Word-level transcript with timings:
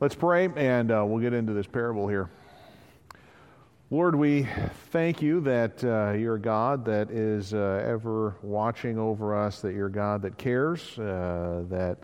Let's 0.00 0.14
pray 0.14 0.48
and 0.56 0.90
uh, 0.90 1.04
we'll 1.06 1.20
get 1.20 1.34
into 1.34 1.52
this 1.52 1.66
parable 1.66 2.08
here. 2.08 2.30
Lord, 3.90 4.14
we 4.14 4.48
thank 4.90 5.20
you 5.20 5.42
that 5.42 5.84
uh, 5.84 6.12
you're 6.12 6.36
a 6.36 6.40
God 6.40 6.86
that 6.86 7.10
is 7.10 7.52
uh, 7.52 7.84
ever 7.86 8.34
watching 8.40 8.98
over 8.98 9.36
us, 9.36 9.60
that 9.60 9.74
you're 9.74 9.88
a 9.88 9.92
God 9.92 10.22
that 10.22 10.38
cares, 10.38 10.98
uh, 10.98 11.64
that 11.68 11.98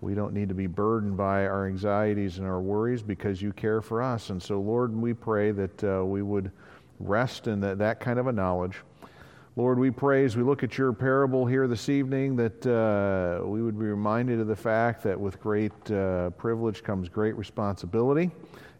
we 0.00 0.14
don't 0.14 0.32
need 0.32 0.48
to 0.48 0.54
be 0.54 0.66
burdened 0.66 1.18
by 1.18 1.46
our 1.46 1.66
anxieties 1.66 2.38
and 2.38 2.46
our 2.46 2.62
worries 2.62 3.02
because 3.02 3.42
you 3.42 3.52
care 3.52 3.82
for 3.82 4.02
us. 4.02 4.30
And 4.30 4.42
so, 4.42 4.58
Lord, 4.58 4.96
we 4.96 5.12
pray 5.12 5.50
that 5.50 5.84
uh, 5.84 6.06
we 6.06 6.22
would 6.22 6.50
rest 6.98 7.46
in 7.46 7.60
that, 7.60 7.76
that 7.76 8.00
kind 8.00 8.18
of 8.18 8.28
a 8.28 8.32
knowledge. 8.32 8.76
Lord, 9.58 9.80
we 9.80 9.90
pray 9.90 10.24
as 10.24 10.36
we 10.36 10.44
look 10.44 10.62
at 10.62 10.78
your 10.78 10.92
parable 10.92 11.44
here 11.44 11.66
this 11.66 11.88
evening 11.88 12.36
that 12.36 12.64
uh, 12.64 13.44
we 13.44 13.60
would 13.60 13.76
be 13.76 13.86
reminded 13.86 14.38
of 14.38 14.46
the 14.46 14.54
fact 14.54 15.02
that 15.02 15.18
with 15.18 15.40
great 15.40 15.72
uh, 15.90 16.30
privilege 16.30 16.84
comes 16.84 17.08
great 17.08 17.36
responsibility. 17.36 18.30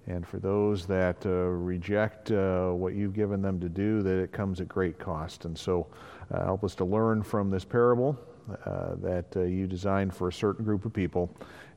And 0.07 0.25
for 0.25 0.39
those 0.39 0.87
that 0.87 1.17
uh, 1.27 1.31
reject 1.31 2.31
uh, 2.31 2.71
what 2.71 2.95
you've 2.95 3.13
given 3.13 3.43
them 3.43 3.59
to 3.59 3.69
do, 3.69 4.03
that 4.03 4.23
it 4.23 4.31
comes 4.31 4.61
at 4.61 4.69
great 4.69 5.01
cost. 5.01 5.47
And 5.47 5.59
so 5.59 5.89
uh, 6.31 6.45
help 6.45 6.63
us 6.63 6.77
to 6.77 6.85
learn 6.85 7.25
from 7.25 7.51
this 7.51 7.65
parable 7.65 8.17
uh, 8.65 8.95
that 9.03 9.35
you 9.35 9.67
designed 9.67 10.15
for 10.15 10.29
a 10.29 10.33
certain 10.33 10.65
group 10.65 10.85
of 10.85 10.93
people. 10.93 11.29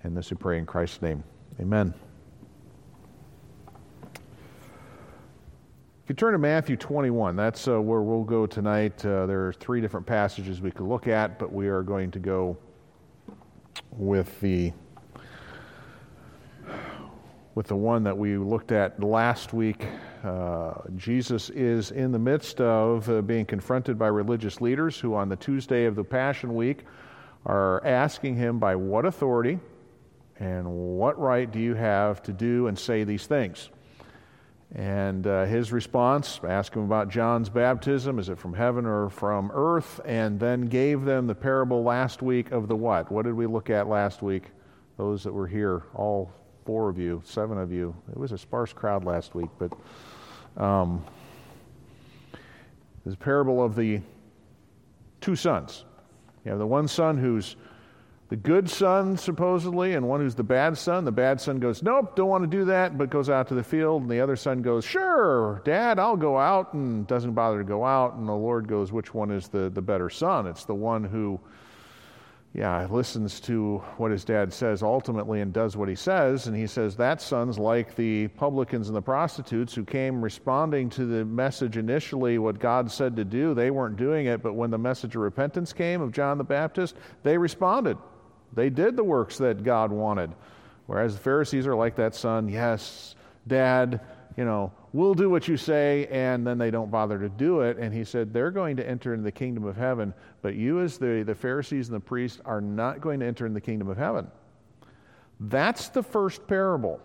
And 0.04 0.16
this 0.16 0.30
we 0.30 0.38
pray 0.38 0.60
in 0.60 0.68
Christ's 0.68 1.02
name. 1.02 1.24
Amen. 1.60 1.92
You 6.12 6.16
turn 6.16 6.34
to 6.34 6.40
Matthew 6.40 6.76
21, 6.76 7.38
that's 7.38 7.70
uh, 7.70 7.82
where 7.82 8.02
we'll 8.02 8.26
go 8.26 8.46
tonight. 8.46 9.06
Uh, 9.06 9.26
there 9.28 9.48
are 9.48 9.54
three 9.54 9.80
different 9.80 10.06
passages 10.06 10.60
we 10.60 10.70
could 10.70 10.86
look 10.86 11.08
at, 11.08 11.40
but 11.40 11.54
we 11.54 11.70
are 11.70 11.84
going 11.84 12.12
to 12.12 12.20
go 12.20 12.58
with 13.94 14.38
the 14.42 14.74
with 17.56 17.68
the 17.68 17.76
one 17.78 18.04
that 18.04 18.18
we 18.18 18.36
looked 18.36 18.74
at 18.74 19.02
last 19.02 19.54
week. 19.54 19.88
Uh, 20.22 20.74
Jesus 20.98 21.50
is 21.52 21.92
in 21.92 22.12
the 22.12 22.20
midst 22.20 22.60
of 22.60 23.10
uh, 23.10 23.22
being 23.22 23.46
confronted 23.46 23.98
by 23.98 24.08
religious 24.08 24.60
leaders 24.60 25.00
who, 25.00 25.16
on 25.16 25.30
the 25.30 25.38
Tuesday 25.38 25.86
of 25.86 25.96
the 25.96 26.04
Passion 26.04 26.56
Week, 26.56 26.84
are 27.46 27.82
asking 27.86 28.36
him 28.36 28.60
by 28.60 28.76
what 28.76 29.06
authority 29.06 29.62
and 30.42 30.68
what 30.70 31.18
right 31.18 31.50
do 31.50 31.60
you 31.60 31.74
have 31.74 32.22
to 32.24 32.34
do 32.34 32.68
and 32.68 32.78
say 32.78 33.06
these 33.06 33.28
things. 33.28 33.70
And 34.74 35.28
uh, 35.28 35.46
his 35.46 35.74
response, 35.74 36.40
asked 36.48 36.76
him 36.76 36.84
about 36.84 37.10
John's 37.10 37.50
baptism, 37.50 38.20
is 38.20 38.30
it 38.30 38.40
from 38.40 38.54
heaven 38.54 38.86
or 38.86 39.10
from 39.10 39.52
earth? 39.54 40.00
And 40.06 40.40
then 40.40 40.68
gave 40.68 41.04
them 41.04 41.28
the 41.28 41.36
parable 41.36 41.84
last 41.84 42.22
week 42.22 42.52
of 42.52 42.70
the 42.70 42.76
what? 42.76 43.12
What 43.12 43.26
did 43.26 43.34
we 43.34 43.48
look 43.48 43.70
at 43.70 43.90
last 43.90 44.22
week? 44.22 44.46
Those 44.98 45.24
that 45.24 45.34
were 45.34 45.48
here, 45.48 45.84
all 45.94 46.32
four 46.66 46.90
of 46.90 46.98
you, 46.98 47.22
seven 47.26 47.58
of 47.58 47.72
you. 47.72 47.94
It 48.12 48.18
was 48.18 48.32
a 48.32 48.38
sparse 48.38 48.72
crowd 48.72 49.04
last 49.04 49.36
week, 49.36 49.50
but 49.60 49.74
um, 50.56 51.04
the 53.06 53.16
parable 53.18 53.62
of 53.64 53.76
the 53.76 54.02
two 55.20 55.36
sons. 55.36 55.84
You 56.46 56.52
have 56.52 56.60
the 56.60 56.68
one 56.68 56.88
son 56.88 57.18
who's 57.18 57.58
the 58.32 58.38
good 58.38 58.70
son, 58.70 59.18
supposedly, 59.18 59.94
and 59.94 60.08
one 60.08 60.22
who's 60.22 60.36
the 60.36 60.42
bad 60.42 60.78
son. 60.78 61.04
The 61.04 61.12
bad 61.12 61.42
son 61.42 61.60
goes, 61.60 61.84
Nope, 61.84 62.16
don't 62.16 62.30
want 62.30 62.50
to 62.50 62.58
do 62.58 62.64
that, 62.64 62.98
but 62.98 63.10
goes 63.10 63.30
out 63.30 63.50
to 63.50 63.56
the 63.56 63.64
field. 63.64 64.04
And 64.04 64.10
the 64.10 64.22
other 64.22 64.38
son 64.38 64.62
goes, 64.62 64.86
Sure, 64.86 65.62
dad, 65.66 66.00
I'll 66.00 66.16
go 66.16 66.38
out, 66.38 66.74
and 66.74 67.06
doesn't 67.06 67.34
bother 67.34 67.58
to 67.58 67.66
go 67.66 67.84
out. 67.84 68.14
And 68.14 68.26
the 68.26 68.34
Lord 68.34 68.70
goes, 68.70 68.90
Which 68.90 69.14
one 69.14 69.32
is 69.32 69.50
the, 69.50 69.70
the 69.70 69.82
better 69.82 70.10
son? 70.10 70.48
It's 70.48 70.64
the 70.64 70.74
one 70.74 71.04
who, 71.04 71.42
yeah, 72.54 72.88
listens 72.90 73.42
to 73.42 73.80
what 73.98 74.12
his 74.12 74.24
dad 74.24 74.54
says 74.54 74.82
ultimately 74.82 75.42
and 75.42 75.52
does 75.52 75.76
what 75.76 75.90
he 75.90 75.96
says. 75.96 76.48
And 76.48 76.56
he 76.56 76.68
says, 76.68 76.96
That 76.96 77.22
son's 77.22 77.60
like 77.60 77.98
the 77.98 78.30
publicans 78.30 78.88
and 78.88 78.96
the 78.96 79.02
prostitutes 79.02 79.76
who 79.76 79.84
came 79.84 80.24
responding 80.24 80.90
to 80.92 81.04
the 81.04 81.26
message 81.26 81.76
initially, 81.76 82.38
what 82.38 82.60
God 82.60 82.90
said 82.90 83.18
to 83.18 83.26
do. 83.26 83.54
They 83.54 83.72
weren't 83.72 83.98
doing 83.98 84.28
it, 84.28 84.42
but 84.42 84.54
when 84.54 84.72
the 84.72 84.78
message 84.78 85.18
of 85.18 85.22
repentance 85.22 85.74
came 85.74 86.00
of 86.00 86.14
John 86.14 86.38
the 86.38 86.46
Baptist, 86.46 86.96
they 87.24 87.38
responded. 87.38 87.98
They 88.54 88.70
did 88.70 88.96
the 88.96 89.04
works 89.04 89.38
that 89.38 89.64
God 89.64 89.92
wanted. 89.92 90.34
Whereas 90.88 91.16
the 91.16 91.22
Pharisees 91.22 91.68
are 91.68 91.76
like 91.76 91.96
that 91.96 92.16
son, 92.16 92.50
yes, 92.50 93.16
dad, 93.48 94.02
you 94.38 94.46
know, 94.46 94.72
we'll 94.94 95.14
do 95.14 95.30
what 95.30 95.48
you 95.48 95.58
say, 95.58 96.08
and 96.08 96.46
then 96.46 96.58
they 96.58 96.72
don't 96.72 96.92
bother 96.92 97.20
to 97.20 97.30
do 97.30 97.62
it. 97.62 97.78
And 97.78 97.94
he 97.94 98.04
said, 98.04 98.34
they're 98.34 98.52
going 98.52 98.76
to 98.78 98.88
enter 98.88 99.14
into 99.14 99.24
the 99.24 99.32
kingdom 99.32 99.64
of 99.64 99.78
heaven, 99.78 100.14
but 100.42 100.56
you, 100.56 100.82
as 100.82 100.98
the, 100.98 101.24
the 101.26 101.36
Pharisees 101.36 101.88
and 101.88 101.96
the 101.96 102.02
priests, 102.02 102.42
are 102.46 102.62
not 102.62 103.02
going 103.02 103.20
to 103.20 103.26
enter 103.26 103.46
in 103.46 103.54
the 103.54 103.62
kingdom 103.62 103.88
of 103.88 103.98
heaven. 103.98 104.30
That's 105.40 105.90
the 105.90 106.04
first 106.04 106.48
parable. 106.48 107.00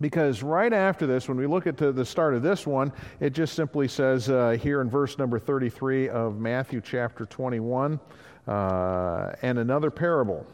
Because 0.00 0.42
right 0.42 0.72
after 0.72 1.06
this, 1.06 1.26
when 1.26 1.38
we 1.38 1.46
look 1.46 1.66
at 1.66 1.78
the 1.78 2.04
start 2.04 2.34
of 2.34 2.42
this 2.42 2.66
one, 2.66 2.92
it 3.18 3.30
just 3.30 3.54
simply 3.54 3.88
says 3.88 4.28
uh, 4.28 4.50
here 4.60 4.82
in 4.82 4.90
verse 4.90 5.16
number 5.16 5.38
33 5.38 6.10
of 6.10 6.38
Matthew 6.38 6.82
chapter 6.82 7.24
21 7.24 7.98
uh, 8.46 9.32
and 9.42 9.58
another 9.58 9.90
parable. 9.90 10.46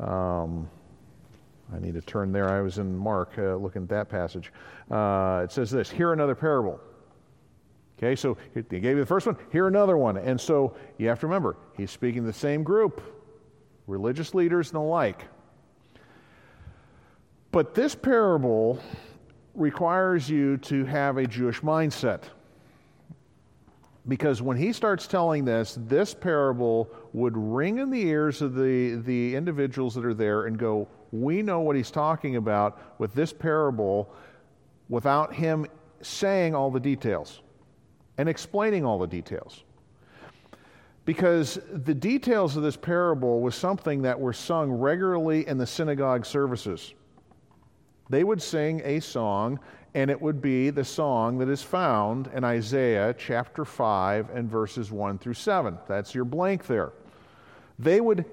Um, 0.00 0.68
I 1.72 1.78
need 1.78 1.94
to 1.94 2.02
turn 2.02 2.32
there. 2.32 2.48
I 2.48 2.60
was 2.60 2.78
in 2.78 2.96
Mark 2.96 3.32
uh, 3.38 3.56
looking 3.56 3.82
at 3.82 3.88
that 3.88 4.08
passage. 4.08 4.52
Uh, 4.90 5.42
it 5.44 5.52
says 5.52 5.70
this 5.70 5.90
Hear 5.90 6.12
another 6.12 6.34
parable. 6.34 6.80
Okay, 7.98 8.16
so 8.16 8.36
he 8.54 8.62
gave 8.62 8.96
you 8.96 9.00
the 9.00 9.06
first 9.06 9.26
one, 9.26 9.36
hear 9.52 9.68
another 9.68 9.96
one. 9.96 10.16
And 10.16 10.40
so 10.40 10.74
you 10.98 11.08
have 11.08 11.20
to 11.20 11.26
remember, 11.26 11.56
he's 11.76 11.92
speaking 11.92 12.22
to 12.22 12.26
the 12.26 12.32
same 12.32 12.64
group, 12.64 13.00
religious 13.86 14.34
leaders 14.34 14.70
and 14.70 14.76
the 14.76 14.84
like. 14.84 15.24
But 17.52 17.72
this 17.72 17.94
parable 17.94 18.80
requires 19.54 20.28
you 20.28 20.56
to 20.58 20.84
have 20.86 21.18
a 21.18 21.26
Jewish 21.26 21.60
mindset. 21.60 22.22
Because 24.06 24.42
when 24.42 24.56
he 24.56 24.72
starts 24.72 25.06
telling 25.06 25.44
this, 25.44 25.78
this 25.86 26.12
parable 26.12 26.90
would 27.12 27.36
ring 27.36 27.78
in 27.78 27.90
the 27.90 28.02
ears 28.02 28.42
of 28.42 28.54
the, 28.54 28.96
the 28.96 29.34
individuals 29.34 29.94
that 29.94 30.04
are 30.04 30.14
there 30.14 30.44
and 30.44 30.58
go, 30.58 30.88
We 31.10 31.40
know 31.40 31.60
what 31.60 31.74
he's 31.74 31.90
talking 31.90 32.36
about 32.36 32.98
with 32.98 33.14
this 33.14 33.32
parable 33.32 34.12
without 34.88 35.32
him 35.32 35.66
saying 36.02 36.54
all 36.54 36.70
the 36.70 36.80
details 36.80 37.40
and 38.18 38.28
explaining 38.28 38.84
all 38.84 38.98
the 38.98 39.06
details. 39.06 39.64
Because 41.04 41.58
the 41.70 41.94
details 41.94 42.56
of 42.56 42.62
this 42.62 42.76
parable 42.76 43.40
was 43.40 43.54
something 43.54 44.02
that 44.02 44.18
were 44.18 44.32
sung 44.32 44.72
regularly 44.72 45.46
in 45.46 45.58
the 45.58 45.66
synagogue 45.66 46.24
services. 46.24 46.94
They 48.14 48.22
would 48.22 48.40
sing 48.40 48.80
a 48.84 49.00
song 49.00 49.58
and 49.92 50.08
it 50.08 50.22
would 50.22 50.40
be 50.40 50.70
the 50.70 50.84
song 50.84 51.38
that 51.38 51.48
is 51.48 51.64
found 51.64 52.28
in 52.32 52.44
Isaiah 52.44 53.12
chapter 53.18 53.64
5 53.64 54.30
and 54.30 54.48
verses 54.48 54.92
1 54.92 55.18
through 55.18 55.34
7. 55.34 55.76
That's 55.88 56.14
your 56.14 56.24
blank 56.24 56.68
there. 56.68 56.92
They 57.80 58.00
would 58.00 58.24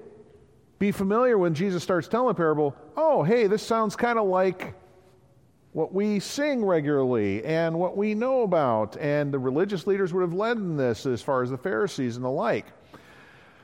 be 0.78 0.92
familiar 0.92 1.36
when 1.36 1.52
Jesus 1.52 1.82
starts 1.82 2.06
telling 2.06 2.30
a 2.30 2.34
parable. 2.34 2.76
Oh, 2.96 3.24
hey, 3.24 3.48
this 3.48 3.60
sounds 3.60 3.96
kind 3.96 4.20
of 4.20 4.28
like 4.28 4.72
what 5.72 5.92
we 5.92 6.20
sing 6.20 6.64
regularly 6.64 7.44
and 7.44 7.76
what 7.76 7.96
we 7.96 8.14
know 8.14 8.42
about. 8.42 8.96
And 8.98 9.34
the 9.34 9.40
religious 9.40 9.84
leaders 9.84 10.12
would 10.12 10.22
have 10.22 10.32
led 10.32 10.58
in 10.58 10.76
this 10.76 11.06
as 11.06 11.22
far 11.22 11.42
as 11.42 11.50
the 11.50 11.58
Pharisees 11.58 12.14
and 12.14 12.24
the 12.24 12.30
like. 12.30 12.66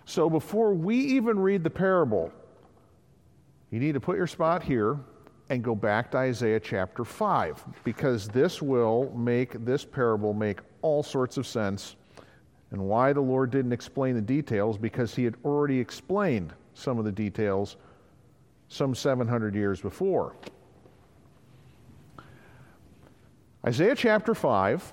So 0.04 0.28
before 0.28 0.74
we 0.74 0.96
even 0.96 1.38
read 1.38 1.62
the 1.62 1.70
parable, 1.70 2.32
you 3.70 3.78
need 3.78 3.92
to 3.92 4.00
put 4.00 4.16
your 4.16 4.26
spot 4.26 4.64
here 4.64 4.98
and 5.50 5.64
go 5.64 5.74
back 5.74 6.10
to 6.10 6.18
Isaiah 6.18 6.60
chapter 6.60 7.04
5 7.04 7.64
because 7.84 8.28
this 8.28 8.60
will 8.60 9.12
make 9.16 9.64
this 9.64 9.84
parable 9.84 10.34
make 10.34 10.60
all 10.82 11.02
sorts 11.02 11.36
of 11.36 11.46
sense. 11.46 11.96
And 12.70 12.82
why 12.82 13.12
the 13.12 13.20
Lord 13.20 13.50
didn't 13.50 13.72
explain 13.72 14.14
the 14.14 14.20
details 14.20 14.76
because 14.76 15.14
he 15.14 15.24
had 15.24 15.36
already 15.44 15.78
explained 15.78 16.52
some 16.74 16.98
of 16.98 17.04
the 17.04 17.12
details 17.12 17.76
some 18.68 18.94
700 18.94 19.54
years 19.54 19.80
before. 19.80 20.34
Isaiah 23.66 23.94
chapter 23.94 24.34
5 24.34 24.92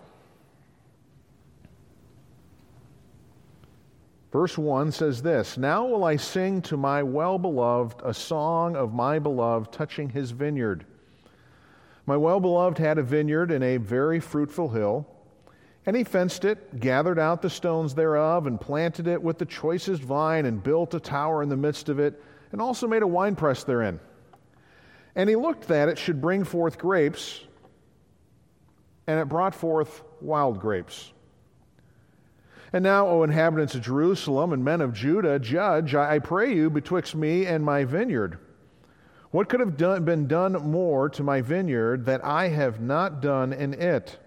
Verse 4.35 4.57
1 4.57 4.91
says 4.91 5.21
this 5.21 5.57
Now 5.57 5.85
will 5.85 6.03
I 6.03 6.17
sing 6.17 6.61
to 6.63 6.75
my 6.75 7.01
well 7.03 7.39
beloved 7.39 8.01
a 8.03 8.13
song 8.13 8.75
of 8.75 8.93
my 8.93 9.17
beloved 9.17 9.71
touching 9.71 10.09
his 10.09 10.31
vineyard. 10.31 10.85
My 12.05 12.17
well 12.17 12.41
beloved 12.41 12.77
had 12.77 12.97
a 12.97 13.01
vineyard 13.01 13.49
in 13.49 13.63
a 13.63 13.77
very 13.77 14.19
fruitful 14.19 14.67
hill, 14.67 15.07
and 15.85 15.95
he 15.95 16.03
fenced 16.03 16.43
it, 16.43 16.81
gathered 16.81 17.17
out 17.17 17.41
the 17.41 17.49
stones 17.49 17.95
thereof, 17.95 18.45
and 18.45 18.59
planted 18.59 19.07
it 19.07 19.23
with 19.23 19.37
the 19.37 19.45
choicest 19.45 20.01
vine, 20.01 20.45
and 20.45 20.61
built 20.61 20.93
a 20.93 20.99
tower 20.99 21.41
in 21.41 21.47
the 21.47 21.55
midst 21.55 21.87
of 21.87 21.97
it, 21.97 22.21
and 22.51 22.61
also 22.61 22.89
made 22.89 23.03
a 23.03 23.07
winepress 23.07 23.63
therein. 23.63 24.01
And 25.15 25.29
he 25.29 25.37
looked 25.37 25.69
that 25.69 25.87
it 25.87 25.97
should 25.97 26.19
bring 26.19 26.43
forth 26.43 26.77
grapes, 26.77 27.39
and 29.07 29.17
it 29.17 29.29
brought 29.29 29.55
forth 29.55 30.03
wild 30.19 30.59
grapes. 30.59 31.13
And 32.75 32.83
now, 32.83 33.07
O 33.07 33.23
inhabitants 33.23 33.73
of 33.75 33.83
Jerusalem 33.83 34.51
and 34.51 34.61
men 34.61 34.81
of 34.81 34.91
Judah, 34.91 35.39
judge, 35.39 35.95
I 35.95 36.19
pray 36.19 36.53
you, 36.53 36.69
betwixt 36.69 37.15
me 37.15 37.45
and 37.45 37.63
my 37.63 37.85
vineyard. 37.85 38.37
What 39.31 39.47
could 39.47 39.61
have 39.61 39.77
done, 39.77 40.03
been 40.03 40.27
done 40.27 40.51
more 40.61 41.07
to 41.07 41.23
my 41.23 41.39
vineyard 41.39 42.03
that 42.07 42.25
I 42.25 42.49
have 42.49 42.81
not 42.81 43.21
done 43.21 43.53
in 43.53 43.75
it? 43.75 44.19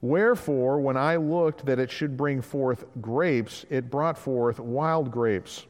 Wherefore, 0.00 0.80
when 0.80 0.96
I 0.96 1.16
looked 1.16 1.66
that 1.66 1.80
it 1.80 1.90
should 1.90 2.16
bring 2.16 2.42
forth 2.42 2.84
grapes, 3.00 3.66
it 3.70 3.90
brought 3.90 4.18
forth 4.18 4.60
wild 4.60 5.10
grapes. 5.10 5.66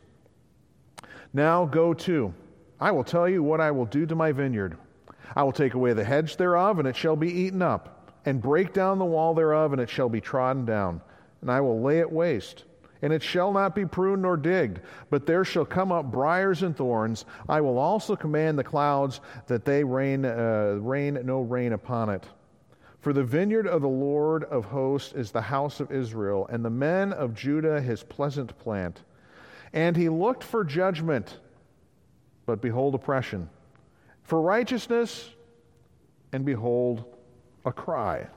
Now 1.32 1.64
go 1.64 1.94
to. 1.94 2.34
I 2.80 2.90
will 2.90 3.02
tell 3.02 3.26
you 3.26 3.42
what 3.42 3.62
I 3.62 3.70
will 3.70 3.86
do 3.86 4.04
to 4.04 4.14
my 4.14 4.32
vineyard. 4.32 4.76
I 5.34 5.42
will 5.42 5.52
take 5.52 5.72
away 5.72 5.94
the 5.94 6.04
hedge 6.04 6.36
thereof, 6.36 6.78
and 6.80 6.86
it 6.86 6.96
shall 6.96 7.16
be 7.16 7.32
eaten 7.32 7.62
up, 7.62 8.12
and 8.26 8.42
break 8.42 8.74
down 8.74 8.98
the 8.98 9.06
wall 9.06 9.32
thereof, 9.32 9.72
and 9.72 9.80
it 9.80 9.88
shall 9.88 10.10
be 10.10 10.20
trodden 10.20 10.66
down, 10.66 11.00
and 11.42 11.50
I 11.50 11.60
will 11.60 11.82
lay 11.82 11.98
it 11.98 12.10
waste 12.10 12.64
and 13.02 13.12
it 13.12 13.22
shall 13.22 13.52
not 13.52 13.74
be 13.74 13.84
pruned 13.84 14.22
nor 14.22 14.36
digged, 14.36 14.80
but 15.10 15.26
there 15.26 15.44
shall 15.44 15.64
come 15.64 15.90
up 15.90 16.10
briers 16.10 16.62
and 16.62 16.76
thorns. 16.76 17.24
I 17.48 17.60
will 17.60 17.78
also 17.78 18.14
command 18.14 18.58
the 18.58 18.64
clouds 18.64 19.20
that 19.48 19.64
they 19.64 19.82
rain, 19.82 20.24
uh, 20.24 20.78
rain 20.80 21.18
no 21.24 21.40
rain 21.40 21.72
upon 21.72 22.08
it. 22.08 22.24
For 23.00 23.12
the 23.12 23.24
vineyard 23.24 23.66
of 23.66 23.82
the 23.82 23.88
Lord 23.88 24.44
of 24.44 24.64
hosts 24.66 25.12
is 25.14 25.32
the 25.32 25.42
house 25.42 25.80
of 25.80 25.90
Israel, 25.90 26.46
and 26.50 26.64
the 26.64 26.70
men 26.70 27.12
of 27.12 27.34
Judah 27.34 27.80
his 27.80 28.04
pleasant 28.04 28.56
plant. 28.60 29.02
And 29.72 29.96
he 29.96 30.08
looked 30.08 30.44
for 30.44 30.62
judgment, 30.62 31.40
but 32.46 32.62
behold 32.62 32.94
oppression, 32.94 33.50
for 34.22 34.40
righteousness, 34.40 35.30
and 36.32 36.44
behold 36.44 37.04
a 37.64 37.72
cry. 37.72 38.28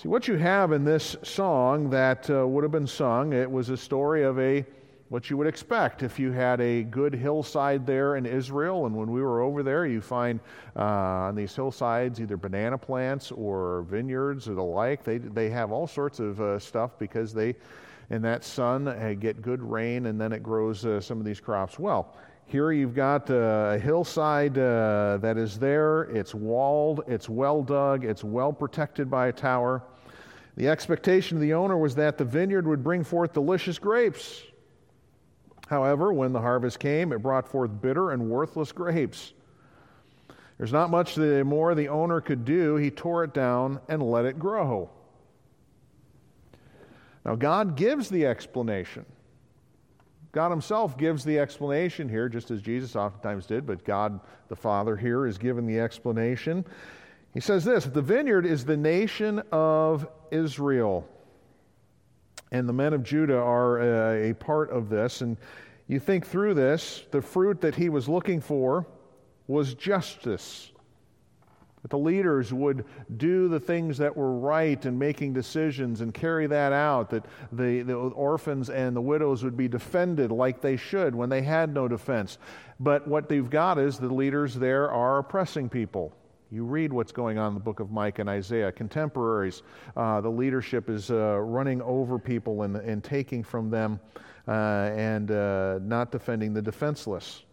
See, 0.00 0.08
what 0.08 0.26
you 0.26 0.36
have 0.36 0.72
in 0.72 0.82
this 0.82 1.14
song 1.22 1.90
that 1.90 2.30
uh, 2.30 2.48
would 2.48 2.64
have 2.64 2.72
been 2.72 2.86
sung, 2.86 3.34
it 3.34 3.50
was 3.50 3.68
a 3.68 3.76
story 3.76 4.22
of 4.22 4.38
a 4.38 4.64
what 5.10 5.28
you 5.28 5.36
would 5.36 5.46
expect 5.46 6.02
if 6.02 6.18
you 6.18 6.32
had 6.32 6.58
a 6.62 6.84
good 6.84 7.12
hillside 7.12 7.86
there 7.86 8.16
in 8.16 8.24
Israel. 8.24 8.86
And 8.86 8.96
when 8.96 9.10
we 9.10 9.20
were 9.20 9.42
over 9.42 9.62
there, 9.62 9.84
you 9.84 10.00
find 10.00 10.40
uh, 10.74 10.84
on 10.84 11.34
these 11.34 11.54
hillsides 11.54 12.18
either 12.18 12.38
banana 12.38 12.78
plants 12.78 13.30
or 13.30 13.82
vineyards 13.90 14.48
or 14.48 14.54
the 14.54 14.62
like. 14.62 15.04
They, 15.04 15.18
they 15.18 15.50
have 15.50 15.70
all 15.70 15.86
sorts 15.86 16.18
of 16.18 16.40
uh, 16.40 16.58
stuff 16.58 16.98
because 16.98 17.34
they, 17.34 17.54
in 18.08 18.22
that 18.22 18.42
sun, 18.42 18.88
uh, 18.88 19.14
get 19.20 19.42
good 19.42 19.60
rain 19.60 20.06
and 20.06 20.18
then 20.18 20.32
it 20.32 20.42
grows 20.42 20.86
uh, 20.86 21.02
some 21.02 21.18
of 21.18 21.26
these 21.26 21.40
crops 21.40 21.78
well. 21.78 22.16
Here 22.46 22.72
you've 22.72 22.94
got 22.94 23.28
a 23.28 23.78
hillside 23.80 24.56
uh, 24.56 25.18
that 25.20 25.36
is 25.36 25.58
there. 25.58 26.04
It's 26.04 26.34
walled, 26.34 27.02
it's 27.06 27.28
well 27.28 27.62
dug, 27.62 28.06
it's 28.06 28.24
well 28.24 28.52
protected 28.52 29.10
by 29.10 29.26
a 29.28 29.32
tower. 29.32 29.82
The 30.60 30.68
expectation 30.68 31.38
of 31.38 31.40
the 31.40 31.54
owner 31.54 31.78
was 31.78 31.94
that 31.94 32.18
the 32.18 32.24
vineyard 32.26 32.66
would 32.66 32.84
bring 32.84 33.02
forth 33.02 33.32
delicious 33.32 33.78
grapes. 33.78 34.42
However, 35.68 36.12
when 36.12 36.34
the 36.34 36.40
harvest 36.42 36.78
came, 36.78 37.14
it 37.14 37.22
brought 37.22 37.48
forth 37.48 37.70
bitter 37.80 38.10
and 38.10 38.28
worthless 38.28 38.70
grapes. 38.70 39.32
There's 40.58 40.70
not 40.70 40.90
much 40.90 41.16
more 41.16 41.74
the 41.74 41.88
owner 41.88 42.20
could 42.20 42.44
do. 42.44 42.76
He 42.76 42.90
tore 42.90 43.24
it 43.24 43.32
down 43.32 43.80
and 43.88 44.02
let 44.02 44.26
it 44.26 44.38
grow. 44.38 44.90
Now, 47.24 47.36
God 47.36 47.74
gives 47.74 48.10
the 48.10 48.26
explanation. 48.26 49.06
God 50.32 50.50
Himself 50.50 50.98
gives 50.98 51.24
the 51.24 51.38
explanation 51.38 52.06
here, 52.06 52.28
just 52.28 52.50
as 52.50 52.60
Jesus 52.60 52.96
oftentimes 52.96 53.46
did, 53.46 53.66
but 53.66 53.82
God 53.82 54.20
the 54.48 54.56
Father 54.56 54.94
here 54.94 55.26
is 55.26 55.38
given 55.38 55.64
the 55.64 55.80
explanation. 55.80 56.66
He 57.34 57.40
says 57.40 57.64
this 57.64 57.84
The 57.84 58.02
vineyard 58.02 58.46
is 58.46 58.64
the 58.64 58.76
nation 58.76 59.42
of 59.52 60.08
Israel, 60.30 61.08
and 62.50 62.68
the 62.68 62.72
men 62.72 62.92
of 62.92 63.02
Judah 63.02 63.38
are 63.38 63.80
a, 64.30 64.34
part 64.34 64.70
of 64.70 64.88
this. 64.88 65.20
And 65.20 65.36
you 65.86 66.00
think 66.00 66.26
through 66.26 66.54
this, 66.54 67.04
the 67.10 67.22
fruit 67.22 67.60
that 67.62 67.74
he 67.74 67.88
was 67.88 68.08
looking 68.08 68.40
for 68.40 68.86
was 69.46 69.74
justice 69.74 70.70
that 71.82 71.88
the 71.88 71.98
leaders 71.98 72.52
would 72.52 72.84
do 73.16 73.48
the 73.48 73.60
things 73.60 73.98
that 73.98 74.16
were 74.16 74.38
right 74.38 74.84
in 74.84 74.98
making 74.98 75.32
decisions 75.32 76.00
and 76.00 76.12
carry 76.12 76.46
that 76.46 76.72
out, 76.72 77.10
that 77.10 77.24
the, 77.52 77.82
the 77.82 77.94
orphans 77.94 78.68
and 78.68 78.94
the 78.94 79.00
widows 79.00 79.42
would 79.42 79.56
be 79.56 79.68
defended 79.68 80.30
like 80.30 80.60
they 80.60 80.76
should 80.76 81.14
when 81.14 81.30
they 81.30 81.42
had 81.42 81.72
no 81.72 81.88
defense. 81.88 82.36
But 82.78 83.08
what 83.08 83.28
they've 83.28 83.48
got 83.48 83.78
is 83.78 83.98
the 83.98 84.12
leaders 84.12 84.54
there 84.54 84.90
are 84.90 85.18
oppressing 85.18 85.68
people. 85.68 86.12
You 86.52 86.64
read 86.64 86.92
what's 86.92 87.12
going 87.12 87.38
on 87.38 87.48
in 87.48 87.54
the 87.54 87.60
book 87.60 87.78
of 87.78 87.92
Micah 87.92 88.22
and 88.22 88.28
Isaiah. 88.28 88.72
Contemporaries, 88.72 89.62
uh, 89.96 90.20
the 90.20 90.30
leadership 90.30 90.90
is 90.90 91.12
uh, 91.12 91.38
running 91.38 91.80
over 91.82 92.18
people 92.18 92.62
and, 92.62 92.76
and 92.76 93.04
taking 93.04 93.44
from 93.44 93.70
them 93.70 94.00
uh, 94.48 94.50
and 94.50 95.30
uh, 95.30 95.78
not 95.80 96.10
defending 96.10 96.52
the 96.52 96.60
defenseless. 96.60 97.44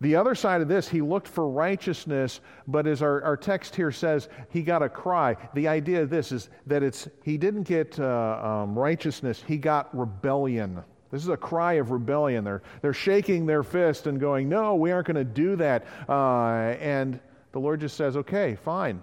The 0.00 0.16
other 0.16 0.34
side 0.34 0.62
of 0.62 0.68
this, 0.68 0.88
he 0.88 1.02
looked 1.02 1.28
for 1.28 1.50
righteousness, 1.50 2.40
but 2.66 2.86
as 2.86 3.02
our, 3.02 3.22
our 3.24 3.36
text 3.36 3.76
here 3.76 3.90
says, 3.90 4.30
he 4.48 4.62
got 4.62 4.82
a 4.82 4.88
cry. 4.88 5.36
The 5.52 5.68
idea 5.68 6.02
of 6.02 6.08
this 6.08 6.32
is 6.32 6.48
that 6.66 6.82
it's 6.82 7.08
he 7.22 7.36
didn't 7.36 7.64
get 7.64 8.00
uh, 8.00 8.62
um, 8.64 8.78
righteousness, 8.78 9.44
he 9.46 9.58
got 9.58 9.94
rebellion. 9.96 10.82
This 11.10 11.22
is 11.22 11.28
a 11.28 11.36
cry 11.36 11.74
of 11.74 11.90
rebellion. 11.90 12.42
They're, 12.42 12.62
they're 12.80 12.94
shaking 12.94 13.44
their 13.44 13.62
fist 13.62 14.06
and 14.06 14.18
going, 14.18 14.48
No, 14.48 14.76
we 14.76 14.92
aren't 14.92 15.06
going 15.06 15.16
to 15.16 15.24
do 15.24 15.56
that. 15.56 15.84
Uh, 16.08 16.74
and 16.80 17.20
the 17.52 17.60
Lord 17.60 17.80
just 17.80 17.96
says, 17.96 18.16
Okay, 18.16 18.56
fine. 18.56 19.02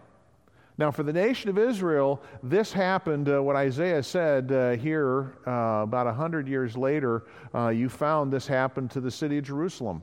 Now, 0.78 0.92
for 0.92 1.04
the 1.04 1.12
nation 1.12 1.50
of 1.50 1.57
Israel, 1.57 2.22
this 2.42 2.72
happened, 2.72 3.28
uh, 3.28 3.44
what 3.44 3.57
Isaiah 3.57 4.01
said 4.01 4.50
uh, 4.50 4.72
here 4.78 5.38
uh, 5.46 5.81
about 5.84 6.06
100 6.06 6.48
years 6.48 6.78
later. 6.78 7.25
Uh, 7.54 7.68
you 7.68 7.90
found 7.90 8.31
this 8.31 8.48
happened 8.48 8.90
to 8.92 9.01
the 9.01 9.12
city 9.12 9.38
of 9.40 9.44
Jerusalem. 9.44 10.01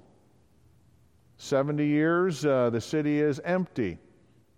70 1.38 1.86
years, 1.86 2.44
uh, 2.44 2.68
the 2.68 2.80
city 2.80 3.20
is 3.20 3.40
empty. 3.40 3.96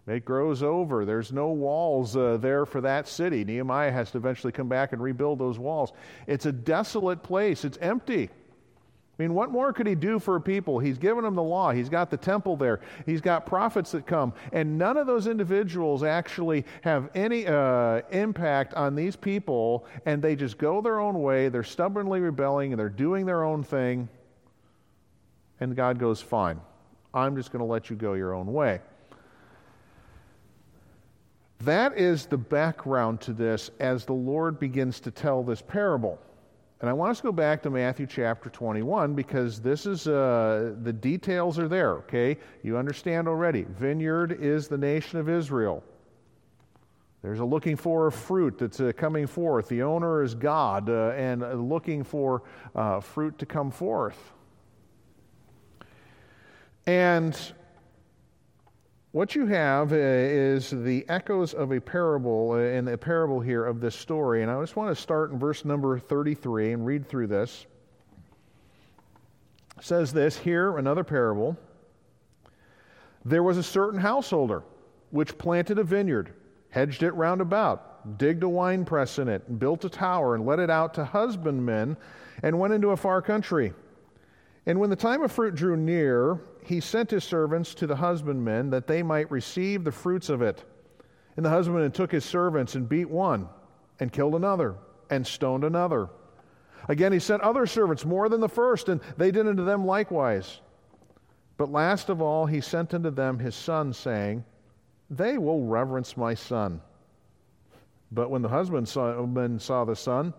It 0.08 0.24
grows 0.24 0.62
over. 0.62 1.04
There's 1.04 1.32
no 1.32 1.50
walls 1.50 2.16
uh, 2.16 2.38
there 2.38 2.66
for 2.66 2.80
that 2.80 3.06
city. 3.06 3.44
Nehemiah 3.44 3.92
has 3.92 4.10
to 4.12 4.18
eventually 4.18 4.52
come 4.52 4.68
back 4.68 4.92
and 4.92 5.02
rebuild 5.02 5.38
those 5.38 5.58
walls. 5.58 5.92
It's 6.26 6.46
a 6.46 6.52
desolate 6.52 7.22
place, 7.22 7.64
it's 7.64 7.78
empty. 7.80 8.30
I 9.18 9.22
mean, 9.22 9.34
what 9.34 9.50
more 9.50 9.72
could 9.72 9.88
he 9.88 9.96
do 9.96 10.20
for 10.20 10.38
people? 10.38 10.78
He's 10.78 10.96
given 10.96 11.24
them 11.24 11.34
the 11.34 11.42
law. 11.42 11.72
He's 11.72 11.88
got 11.88 12.08
the 12.08 12.16
temple 12.16 12.56
there. 12.56 12.80
He's 13.04 13.20
got 13.20 13.46
prophets 13.46 13.90
that 13.90 14.06
come. 14.06 14.32
And 14.52 14.78
none 14.78 14.96
of 14.96 15.08
those 15.08 15.26
individuals 15.26 16.04
actually 16.04 16.64
have 16.82 17.10
any 17.16 17.44
uh, 17.44 18.02
impact 18.12 18.74
on 18.74 18.94
these 18.94 19.16
people, 19.16 19.86
and 20.06 20.22
they 20.22 20.36
just 20.36 20.56
go 20.56 20.80
their 20.80 21.00
own 21.00 21.20
way. 21.20 21.48
They're 21.48 21.64
stubbornly 21.64 22.20
rebelling, 22.20 22.72
and 22.72 22.78
they're 22.78 22.88
doing 22.88 23.26
their 23.26 23.42
own 23.42 23.64
thing. 23.64 24.08
And 25.58 25.74
God 25.74 25.98
goes, 25.98 26.20
Fine. 26.20 26.60
I'm 27.12 27.34
just 27.34 27.50
going 27.50 27.60
to 27.60 27.66
let 27.66 27.90
you 27.90 27.96
go 27.96 28.12
your 28.14 28.34
own 28.34 28.52
way. 28.52 28.80
That 31.60 31.98
is 31.98 32.26
the 32.26 32.38
background 32.38 33.20
to 33.22 33.32
this 33.32 33.72
as 33.80 34.04
the 34.04 34.12
Lord 34.12 34.60
begins 34.60 35.00
to 35.00 35.10
tell 35.10 35.42
this 35.42 35.60
parable. 35.60 36.20
And 36.80 36.88
I 36.88 36.92
want 36.92 37.10
us 37.10 37.16
to 37.18 37.24
go 37.24 37.32
back 37.32 37.62
to 37.64 37.70
Matthew 37.70 38.06
chapter 38.06 38.48
21 38.50 39.14
because 39.14 39.60
this 39.60 39.84
is, 39.84 40.06
uh, 40.06 40.74
the 40.82 40.92
details 40.92 41.58
are 41.58 41.66
there, 41.66 41.94
okay? 41.96 42.38
You 42.62 42.76
understand 42.76 43.26
already. 43.26 43.62
Vineyard 43.64 44.38
is 44.40 44.68
the 44.68 44.78
nation 44.78 45.18
of 45.18 45.28
Israel. 45.28 45.82
There's 47.20 47.40
a 47.40 47.44
looking 47.44 47.74
for 47.74 48.06
a 48.06 48.12
fruit 48.12 48.58
that's 48.58 48.78
uh, 48.78 48.92
coming 48.96 49.26
forth. 49.26 49.68
The 49.68 49.82
owner 49.82 50.22
is 50.22 50.36
God 50.36 50.88
uh, 50.88 51.14
and 51.16 51.42
uh, 51.42 51.54
looking 51.54 52.04
for 52.04 52.44
uh, 52.76 53.00
fruit 53.00 53.38
to 53.38 53.46
come 53.46 53.72
forth. 53.72 54.32
And 56.86 57.36
what 59.18 59.34
you 59.34 59.46
have 59.46 59.92
uh, 59.92 59.96
is 59.96 60.70
the 60.70 61.04
echoes 61.08 61.52
of 61.52 61.72
a 61.72 61.80
parable, 61.80 62.52
uh, 62.52 62.58
in 62.58 62.84
the 62.84 62.96
parable 62.96 63.40
here 63.40 63.64
of 63.64 63.80
this 63.80 63.96
story. 63.96 64.42
And 64.44 64.50
I 64.50 64.60
just 64.60 64.76
want 64.76 64.94
to 64.94 65.02
start 65.02 65.32
in 65.32 65.40
verse 65.40 65.64
number 65.64 65.98
33 65.98 66.70
and 66.70 66.86
read 66.86 67.08
through 67.08 67.26
this. 67.26 67.66
It 69.76 69.82
says 69.82 70.12
this 70.12 70.38
here, 70.38 70.78
another 70.78 71.02
parable. 71.02 71.56
There 73.24 73.42
was 73.42 73.58
a 73.58 73.62
certain 73.64 73.98
householder 73.98 74.62
which 75.10 75.36
planted 75.36 75.80
a 75.80 75.82
vineyard, 75.82 76.32
hedged 76.70 77.02
it 77.02 77.10
round 77.14 77.40
about, 77.40 78.18
digged 78.18 78.44
a 78.44 78.48
winepress 78.48 79.18
in 79.18 79.26
it, 79.26 79.42
and 79.48 79.58
built 79.58 79.84
a 79.84 79.90
tower, 79.90 80.36
and 80.36 80.46
let 80.46 80.60
it 80.60 80.70
out 80.70 80.94
to 80.94 81.04
husbandmen, 81.04 81.96
and 82.44 82.56
went 82.56 82.72
into 82.72 82.90
a 82.90 82.96
far 82.96 83.20
country. 83.20 83.72
And 84.68 84.78
when 84.78 84.90
the 84.90 84.96
time 84.96 85.22
of 85.22 85.32
fruit 85.32 85.54
drew 85.54 85.78
near, 85.78 86.40
he 86.62 86.80
sent 86.80 87.10
his 87.10 87.24
servants 87.24 87.74
to 87.76 87.86
the 87.86 87.96
husbandmen 87.96 88.68
that 88.68 88.86
they 88.86 89.02
might 89.02 89.30
receive 89.30 89.82
the 89.82 89.90
fruits 89.90 90.28
of 90.28 90.42
it. 90.42 90.62
And 91.36 91.46
the 91.46 91.50
husbandman 91.50 91.90
took 91.90 92.12
his 92.12 92.26
servants 92.26 92.74
and 92.74 92.86
beat 92.86 93.08
one, 93.08 93.48
and 93.98 94.12
killed 94.12 94.34
another, 94.34 94.74
and 95.08 95.26
stoned 95.26 95.64
another. 95.64 96.10
Again, 96.86 97.12
he 97.12 97.18
sent 97.18 97.40
other 97.40 97.66
servants 97.66 98.04
more 98.04 98.28
than 98.28 98.42
the 98.42 98.48
first, 98.48 98.90
and 98.90 99.00
they 99.16 99.30
did 99.30 99.46
unto 99.46 99.64
them 99.64 99.86
likewise. 99.86 100.60
But 101.56 101.72
last 101.72 102.10
of 102.10 102.20
all, 102.20 102.44
he 102.44 102.60
sent 102.60 102.92
unto 102.92 103.10
them 103.10 103.38
his 103.38 103.54
son, 103.54 103.94
saying, 103.94 104.44
They 105.08 105.38
will 105.38 105.64
reverence 105.64 106.14
my 106.14 106.34
son. 106.34 106.82
But 108.12 108.30
when 108.30 108.42
the 108.42 108.50
husbandman 108.50 109.58
saw 109.60 109.84
the 109.86 109.96
son, 109.96 110.34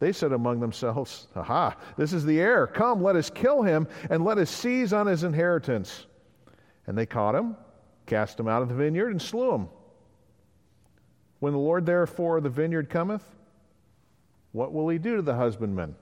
They 0.00 0.12
said 0.12 0.32
among 0.32 0.60
themselves, 0.60 1.28
Aha, 1.36 1.76
this 1.96 2.12
is 2.12 2.24
the 2.24 2.40
heir. 2.40 2.66
Come, 2.66 3.02
let 3.02 3.16
us 3.16 3.30
kill 3.30 3.62
him, 3.62 3.86
and 4.10 4.24
let 4.24 4.38
us 4.38 4.50
seize 4.50 4.92
on 4.92 5.06
his 5.06 5.24
inheritance. 5.24 6.06
And 6.86 6.98
they 6.98 7.06
caught 7.06 7.34
him, 7.34 7.56
cast 8.06 8.38
him 8.38 8.48
out 8.48 8.62
of 8.62 8.68
the 8.68 8.74
vineyard, 8.74 9.10
and 9.10 9.22
slew 9.22 9.52
him. 9.52 9.68
When 11.38 11.52
the 11.52 11.58
Lord 11.58 11.86
therefore 11.86 12.38
of 12.38 12.42
the 12.42 12.50
vineyard 12.50 12.90
cometh, 12.90 13.24
what 14.52 14.72
will 14.72 14.88
he 14.88 14.98
do 14.98 15.16
to 15.16 15.22
the 15.22 15.34
husbandmen? 15.34 15.94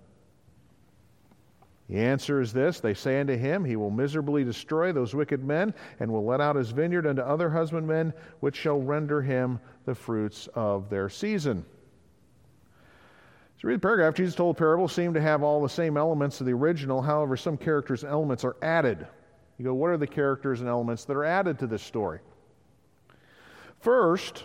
The 1.88 1.98
answer 1.98 2.40
is 2.40 2.52
this 2.52 2.80
They 2.80 2.94
say 2.94 3.20
unto 3.20 3.36
him, 3.36 3.64
He 3.64 3.76
will 3.76 3.90
miserably 3.90 4.44
destroy 4.44 4.92
those 4.92 5.14
wicked 5.14 5.44
men, 5.44 5.74
and 6.00 6.10
will 6.10 6.24
let 6.24 6.40
out 6.40 6.56
his 6.56 6.70
vineyard 6.70 7.06
unto 7.06 7.22
other 7.22 7.50
husbandmen, 7.50 8.14
which 8.40 8.56
shall 8.56 8.80
render 8.80 9.20
him 9.20 9.60
the 9.84 9.94
fruits 9.94 10.48
of 10.54 10.88
their 10.88 11.08
season. 11.08 11.64
Read 13.62 13.76
the 13.76 13.80
paragraph. 13.80 14.14
Jesus 14.14 14.34
told 14.34 14.56
parables 14.56 14.92
seem 14.92 15.14
to 15.14 15.20
have 15.20 15.42
all 15.42 15.62
the 15.62 15.68
same 15.68 15.96
elements 15.96 16.40
of 16.40 16.46
the 16.46 16.52
original. 16.52 17.00
However, 17.00 17.36
some 17.36 17.56
characters 17.56 18.02
and 18.02 18.12
elements 18.12 18.44
are 18.44 18.56
added. 18.60 19.06
You 19.58 19.64
go, 19.64 19.74
what 19.74 19.90
are 19.90 19.96
the 19.96 20.06
characters 20.06 20.60
and 20.60 20.68
elements 20.68 21.04
that 21.04 21.16
are 21.16 21.24
added 21.24 21.58
to 21.60 21.68
this 21.68 21.82
story? 21.82 22.18
First, 23.80 24.44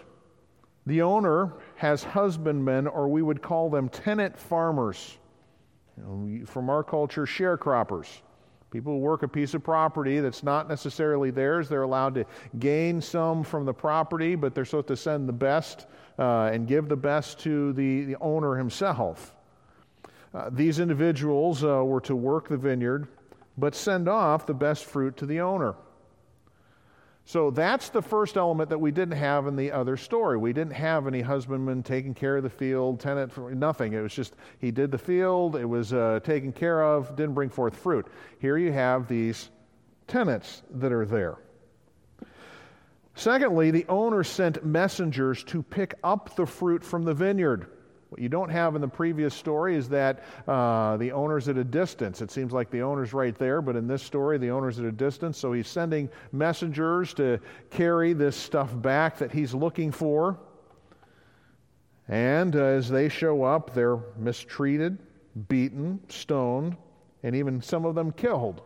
the 0.86 1.02
owner 1.02 1.54
has 1.76 2.04
husbandmen, 2.04 2.86
or 2.86 3.08
we 3.08 3.22
would 3.24 3.42
call 3.42 3.70
them 3.70 3.90
tenant 3.90 4.38
farmers. 4.38 5.18
You 5.98 6.04
know, 6.04 6.46
from 6.46 6.70
our 6.70 6.84
culture, 6.84 7.26
sharecroppers. 7.26 8.22
People 8.70 8.94
who 8.94 9.00
work 9.00 9.24
a 9.24 9.28
piece 9.28 9.54
of 9.54 9.64
property 9.64 10.20
that's 10.20 10.44
not 10.44 10.68
necessarily 10.68 11.32
theirs, 11.32 11.70
they're 11.70 11.84
allowed 11.84 12.16
to 12.16 12.26
gain 12.60 13.02
some 13.02 13.44
from 13.44 13.66
the 13.66 13.74
property, 13.74 14.36
but 14.36 14.54
they're 14.54 14.66
supposed 14.66 14.88
to 14.88 14.98
send 14.98 15.28
the 15.28 15.34
best 15.34 15.88
uh, 16.20 16.50
and 16.52 16.68
give 16.68 16.90
the 16.90 16.96
best 16.96 17.40
to 17.40 17.72
the, 17.74 18.04
the 18.04 18.18
owner 18.20 18.56
himself. 18.56 19.36
Uh, 20.34 20.50
these 20.52 20.80
individuals 20.80 21.64
uh, 21.64 21.84
were 21.84 22.02
to 22.02 22.16
work 22.16 22.50
the 22.50 22.58
vineyard, 22.58 23.08
but 23.58 23.74
send 23.74 24.10
off 24.10 24.46
the 24.46 24.54
best 24.54 24.84
fruit 24.84 25.16
to 25.18 25.26
the 25.26 25.40
owner. 25.40 25.74
So 27.28 27.52
that's 27.52 27.90
the 27.90 28.02
first 28.02 28.38
element 28.38 28.70
that 28.70 28.78
we 28.78 28.90
didn't 28.90 29.18
have 29.18 29.48
in 29.48 29.58
the 29.58 29.70
other 29.74 29.98
story. 29.98 30.38
We 30.38 30.54
didn't 30.54 30.72
have 30.72 31.08
any 31.08 31.20
husbandman 31.20 31.84
taking 31.84 32.14
care 32.14 32.38
of 32.38 32.44
the 32.44 32.50
field, 32.50 33.02
tenant, 33.02 33.34
for 33.34 33.54
nothing. 33.54 33.92
It 33.92 34.00
was 34.00 34.14
just 34.14 34.36
he 34.60 34.72
did 34.72 34.92
the 34.92 34.98
field, 34.98 35.58
it 35.58 35.66
was 35.66 35.92
uh, 35.92 36.22
taken 36.24 36.54
care 36.54 36.82
of, 36.82 37.18
didn't 37.18 37.34
bring 37.34 37.50
forth 37.50 37.76
fruit. 37.76 38.08
Here 38.40 38.58
you 38.58 38.72
have 38.72 39.10
these 39.10 39.50
tenants 40.08 40.64
that 40.76 40.94
are 40.94 41.06
there. 41.06 41.36
Secondly, 43.16 43.72
the 43.72 43.86
owner 43.90 44.24
sent 44.24 44.64
messengers 44.64 45.44
to 45.46 45.62
pick 45.62 45.96
up 46.06 46.34
the 46.38 46.46
fruit 46.46 46.82
from 46.82 47.04
the 47.04 47.14
vineyard. 47.14 47.68
What 48.10 48.22
you 48.22 48.30
don't 48.30 48.50
have 48.50 48.76
in 48.76 48.82
the 48.82 48.88
previous 48.88 49.34
story 49.34 49.76
is 49.76 49.90
that 49.90 50.24
uh, 50.48 50.96
the 50.96 51.12
owner's 51.12 51.50
at 51.50 51.58
a 51.58 51.64
distance. 51.64 52.22
It 52.22 52.32
seems 52.32 52.54
like 52.54 52.72
the 52.72 52.82
owner's 52.82 53.12
right 53.14 53.38
there, 53.38 53.62
but 53.62 53.76
in 53.76 53.86
this 53.86 54.02
story, 54.02 54.38
the 54.38 54.50
owner's 54.50 54.80
at 54.80 54.86
a 54.86 54.92
distance. 54.94 55.38
So 55.38 55.52
he's 55.52 55.68
sending 55.68 56.10
messengers 56.32 57.14
to 57.16 57.40
carry 57.70 58.14
this 58.14 58.38
stuff 58.38 58.72
back 58.82 59.18
that 59.18 59.32
he's 59.32 59.54
looking 59.54 59.92
for. 59.92 60.40
And 62.08 62.56
uh, 62.56 62.60
as 62.60 62.88
they 62.88 63.10
show 63.10 63.44
up, 63.44 63.74
they're 63.74 64.00
mistreated, 64.18 65.00
beaten, 65.50 66.00
stoned, 66.08 66.78
and 67.24 67.36
even 67.36 67.62
some 67.62 67.86
of 67.86 67.94
them 67.96 68.14
killed. 68.14 68.62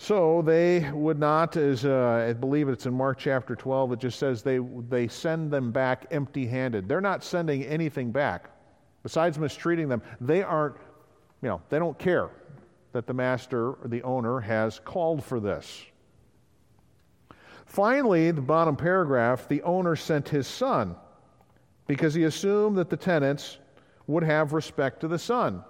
So 0.00 0.42
they 0.42 0.88
would 0.92 1.18
not, 1.18 1.56
as 1.56 1.84
uh, 1.84 2.28
I 2.28 2.32
believe 2.32 2.68
it's 2.68 2.86
in 2.86 2.94
Mark 2.94 3.18
chapter 3.18 3.56
12, 3.56 3.94
it 3.94 3.98
just 3.98 4.20
says 4.20 4.44
they, 4.44 4.58
they 4.88 5.08
send 5.08 5.50
them 5.50 5.72
back 5.72 6.06
empty 6.12 6.46
handed. 6.46 6.88
They're 6.88 7.00
not 7.00 7.24
sending 7.24 7.64
anything 7.64 8.12
back. 8.12 8.48
Besides 9.02 9.40
mistreating 9.40 9.88
them, 9.88 10.00
they 10.20 10.44
aren't, 10.44 10.76
you 11.42 11.48
know, 11.48 11.60
they 11.68 11.80
don't 11.80 11.98
care 11.98 12.30
that 12.92 13.08
the 13.08 13.12
master 13.12 13.72
or 13.72 13.88
the 13.88 14.00
owner 14.04 14.38
has 14.38 14.80
called 14.84 15.24
for 15.24 15.40
this. 15.40 15.84
Finally, 17.66 18.30
the 18.30 18.40
bottom 18.40 18.76
paragraph, 18.76 19.48
the 19.48 19.62
owner 19.62 19.96
sent 19.96 20.28
his 20.28 20.46
son 20.46 20.94
because 21.88 22.14
he 22.14 22.22
assumed 22.22 22.78
that 22.78 22.88
the 22.88 22.96
tenants 22.96 23.58
would 24.06 24.22
have 24.22 24.52
respect 24.52 25.00
to 25.00 25.08
the 25.08 25.18
son. 25.18 25.64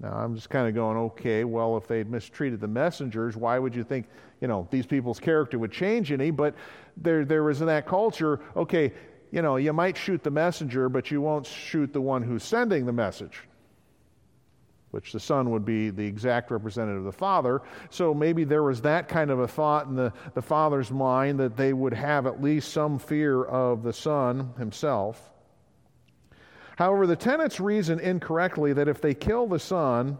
Now, 0.00 0.12
I'm 0.12 0.34
just 0.34 0.48
kind 0.48 0.68
of 0.68 0.74
going, 0.74 0.96
okay, 0.96 1.44
well, 1.44 1.76
if 1.76 1.88
they'd 1.88 2.08
mistreated 2.08 2.60
the 2.60 2.68
messengers, 2.68 3.36
why 3.36 3.58
would 3.58 3.74
you 3.74 3.82
think, 3.82 4.06
you 4.40 4.46
know, 4.46 4.68
these 4.70 4.86
people's 4.86 5.18
character 5.18 5.58
would 5.58 5.72
change 5.72 6.12
any? 6.12 6.30
But 6.30 6.54
there, 6.96 7.24
there 7.24 7.42
was 7.42 7.60
in 7.60 7.66
that 7.66 7.86
culture, 7.86 8.40
okay, 8.56 8.92
you 9.32 9.42
know, 9.42 9.56
you 9.56 9.72
might 9.72 9.96
shoot 9.96 10.22
the 10.22 10.30
messenger, 10.30 10.88
but 10.88 11.10
you 11.10 11.20
won't 11.20 11.46
shoot 11.46 11.92
the 11.92 12.00
one 12.00 12.22
who's 12.22 12.44
sending 12.44 12.86
the 12.86 12.92
message, 12.92 13.40
which 14.92 15.12
the 15.12 15.20
son 15.20 15.50
would 15.50 15.64
be 15.64 15.90
the 15.90 16.06
exact 16.06 16.52
representative 16.52 17.00
of 17.00 17.04
the 17.04 17.12
father. 17.12 17.62
So 17.90 18.14
maybe 18.14 18.44
there 18.44 18.62
was 18.62 18.80
that 18.82 19.08
kind 19.08 19.30
of 19.30 19.40
a 19.40 19.48
thought 19.48 19.86
in 19.86 19.96
the, 19.96 20.12
the 20.34 20.42
father's 20.42 20.92
mind 20.92 21.40
that 21.40 21.56
they 21.56 21.72
would 21.72 21.92
have 21.92 22.26
at 22.26 22.40
least 22.40 22.72
some 22.72 23.00
fear 23.00 23.44
of 23.44 23.82
the 23.82 23.92
son 23.92 24.54
himself. 24.58 25.32
However, 26.78 27.08
the 27.08 27.16
tenants 27.16 27.58
reason 27.58 27.98
incorrectly 27.98 28.72
that 28.72 28.86
if 28.86 29.00
they 29.00 29.12
kill 29.12 29.48
the 29.48 29.58
son, 29.58 30.16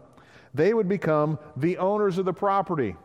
they 0.53 0.73
would 0.73 0.89
become 0.89 1.39
the 1.55 1.77
owners 1.77 2.17
of 2.17 2.25
the 2.25 2.33
property. 2.33 2.97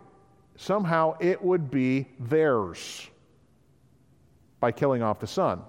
Somehow 0.56 1.16
it 1.20 1.40
would 1.40 1.70
be 1.70 2.08
theirs 2.18 3.08
by 4.58 4.72
killing 4.72 5.02
off 5.02 5.20
the 5.20 5.28
son. 5.28 5.62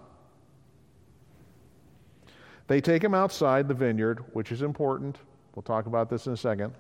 They 2.66 2.82
take 2.82 3.04
him 3.04 3.14
outside 3.14 3.68
the 3.68 3.76
vineyard, 3.76 4.24
which 4.34 4.52
is 4.52 4.64
important. 4.64 5.20
We'll 5.54 5.62
talk 5.62 5.86
about 5.86 6.10
this 6.10 6.26
in 6.26 6.34
a 6.34 6.38
second. 6.38 6.74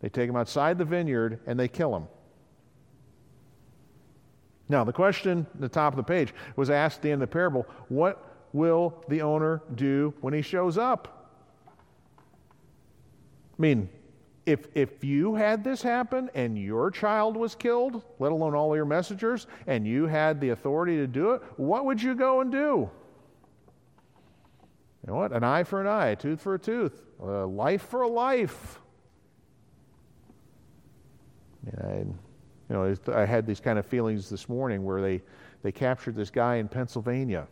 They 0.00 0.10
take 0.10 0.28
him 0.28 0.36
outside 0.36 0.76
the 0.76 0.84
vineyard 0.84 1.40
and 1.46 1.58
they 1.58 1.68
kill 1.68 1.96
him. 1.96 2.06
Now, 4.68 4.84
the 4.84 4.92
question 4.92 5.46
at 5.54 5.60
the 5.62 5.70
top 5.70 5.94
of 5.94 5.96
the 5.96 6.02
page 6.02 6.34
was 6.54 6.68
asked 6.68 6.98
at 6.98 7.02
the 7.04 7.12
end 7.12 7.22
of 7.22 7.30
the 7.30 7.32
parable 7.32 7.66
what 7.88 8.27
will 8.52 9.04
the 9.08 9.22
owner 9.22 9.62
do 9.74 10.14
when 10.20 10.34
he 10.34 10.42
shows 10.42 10.78
up? 10.78 11.32
I 13.58 13.62
mean, 13.62 13.88
if, 14.46 14.66
if 14.74 15.04
you 15.04 15.34
had 15.34 15.62
this 15.62 15.82
happen 15.82 16.30
and 16.34 16.56
your 16.56 16.90
child 16.90 17.36
was 17.36 17.54
killed, 17.54 18.02
let 18.18 18.32
alone 18.32 18.54
all 18.54 18.74
your 18.74 18.86
messengers, 18.86 19.46
and 19.66 19.86
you 19.86 20.06
had 20.06 20.40
the 20.40 20.50
authority 20.50 20.96
to 20.96 21.06
do 21.06 21.32
it, 21.32 21.42
what 21.56 21.84
would 21.84 22.02
you 22.02 22.14
go 22.14 22.40
and 22.40 22.50
do? 22.50 22.88
You 25.02 25.12
know 25.12 25.16
what? 25.16 25.32
An 25.32 25.44
eye 25.44 25.64
for 25.64 25.80
an 25.80 25.86
eye, 25.86 26.08
a 26.08 26.16
tooth 26.16 26.40
for 26.40 26.54
a 26.54 26.58
tooth, 26.58 27.02
a 27.20 27.44
life 27.44 27.82
for 27.82 28.02
a 28.02 28.08
life. 28.08 28.80
I, 31.82 31.98
you 31.98 32.14
know, 32.70 32.96
I 33.12 33.26
had 33.26 33.46
these 33.46 33.60
kind 33.60 33.78
of 33.78 33.84
feelings 33.84 34.30
this 34.30 34.48
morning 34.48 34.84
where 34.84 35.02
they, 35.02 35.20
they 35.62 35.72
captured 35.72 36.14
this 36.14 36.30
guy 36.30 36.56
in 36.56 36.68
Pennsylvania 36.68 37.46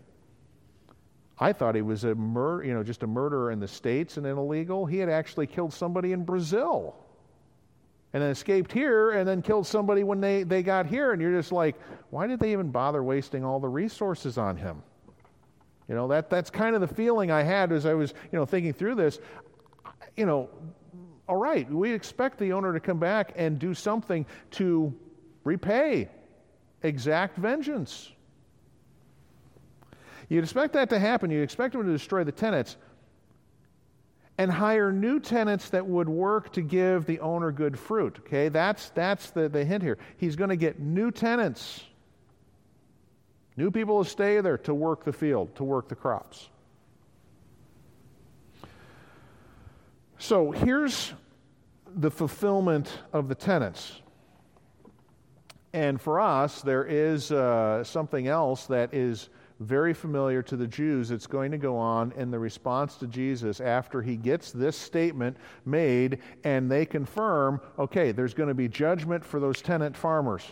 I 1.38 1.52
thought 1.52 1.75
he 1.75 1.83
was 1.83 2.05
a 2.05 2.14
mur- 2.14 2.64
you 2.64 2.73
know, 2.73 2.83
just 2.83 3.02
a 3.02 3.07
murderer 3.07 3.50
in 3.50 3.61
the 3.61 3.69
States 3.69 4.16
and 4.16 4.26
an 4.26 4.38
illegal. 4.38 4.87
He 4.87 4.99
had 4.99 5.09
actually 5.09 5.47
killed 5.47 5.73
somebody 5.73 6.12
in 6.12 6.25
Brazil 6.25 6.97
and 8.12 8.23
then 8.23 8.31
escaped 8.31 8.73
here 8.73 9.11
and 9.11 9.28
then 9.28 9.43
killed 9.43 9.66
somebody 9.66 10.02
when 10.02 10.21
they, 10.21 10.43
they 10.43 10.62
got 10.62 10.87
here. 10.87 11.12
And 11.12 11.21
you're 11.21 11.37
just 11.37 11.52
like, 11.52 11.76
why 12.11 12.26
did 12.26 12.40
they 12.40 12.52
even 12.52 12.71
bother 12.71 13.02
wasting 13.02 13.45
all 13.45 13.61
the 13.61 13.69
resources 13.69 14.38
on 14.38 14.57
him? 14.57 14.83
You 15.88 15.95
know, 15.95 16.09
that, 16.09 16.31
that's 16.31 16.49
kind 16.49 16.75
of 16.75 16.81
the 16.81 16.88
feeling 16.88 17.31
I 17.31 17.43
had 17.43 17.71
as 17.71 17.85
I 17.85 17.95
was, 17.95 18.14
you 18.33 18.38
know, 18.38 18.47
thinking 18.47 18.73
through 18.73 18.95
this. 18.95 19.19
You 20.16 20.25
know, 20.25 20.49
all 21.28 21.37
right, 21.37 21.71
we 21.71 21.93
expect 21.93 22.38
the 22.38 22.52
owner 22.52 22.73
to 22.73 22.81
come 22.81 22.99
back 22.99 23.33
and 23.37 23.59
do 23.59 23.75
something 23.75 24.25
to 24.52 24.95
repay, 25.45 26.09
exact 26.83 27.37
vengeance. 27.37 28.12
You'd 30.28 30.45
expect 30.45 30.73
that 30.73 30.90
to 30.90 30.99
happen. 30.99 31.30
You'd 31.30 31.42
expect 31.42 31.75
him 31.75 31.85
to 31.85 31.92
destroy 31.92 32.25
the 32.25 32.33
tenants 32.33 32.76
and 34.38 34.50
hire 34.50 34.92
new 34.92 35.18
tenants 35.18 35.71
that 35.71 35.87
would 35.87 36.09
work 36.09 36.52
to 36.52 36.62
give 36.62 37.06
the 37.06 37.21
owner 37.21 37.50
good 37.50 37.78
fruit. 37.78 38.18
Okay, 38.21 38.49
that's, 38.49 38.90
that's 38.90 39.30
the, 39.30 39.49
the 39.49 39.64
hint 39.64 39.83
here. 39.83 39.99
He's 40.18 40.37
going 40.37 40.50
to 40.50 40.56
get 40.56 40.78
new 40.78 41.11
tenants, 41.11 41.85
new 43.56 43.71
people 43.71 44.04
to 44.04 44.11
stay 44.11 44.40
there 44.40 44.59
to 44.59 44.75
work 44.75 45.04
the 45.04 45.12
field, 45.12 45.54
to 45.56 45.64
work 45.64 45.88
the 45.88 45.95
crops. 45.95 46.50
So 50.18 50.50
here's 50.50 51.12
the 51.95 52.11
fulfillment 52.11 52.90
of 53.12 53.28
the 53.28 53.35
tenants. 53.35 54.00
And 55.73 56.00
for 56.00 56.21
us, 56.21 56.62
there 56.62 56.85
is 56.85 57.30
uh, 57.30 57.85
something 57.85 58.26
else 58.28 58.66
that 58.66 58.95
is 58.95 59.28
very 59.60 59.94
familiar 59.94 60.42
to 60.42 60.56
the 60.56 60.66
Jews. 60.66 61.10
It's 61.10 61.26
going 61.26 61.50
to 61.50 61.58
go 61.58 61.76
on 61.76 62.12
in 62.12 62.30
the 62.30 62.38
response 62.38 62.96
to 62.96 63.06
Jesus 63.06 63.60
after 63.60 64.02
he 64.02 64.16
gets 64.16 64.52
this 64.52 64.76
statement 64.76 65.36
made 65.64 66.18
and 66.44 66.70
they 66.70 66.84
confirm 66.84 67.60
okay, 67.78 68.12
there's 68.12 68.34
going 68.34 68.48
to 68.48 68.54
be 68.54 68.68
judgment 68.68 69.25
for 69.25 69.40
those 69.40 69.62
tenant 69.62 69.96
farmers. 69.96 70.42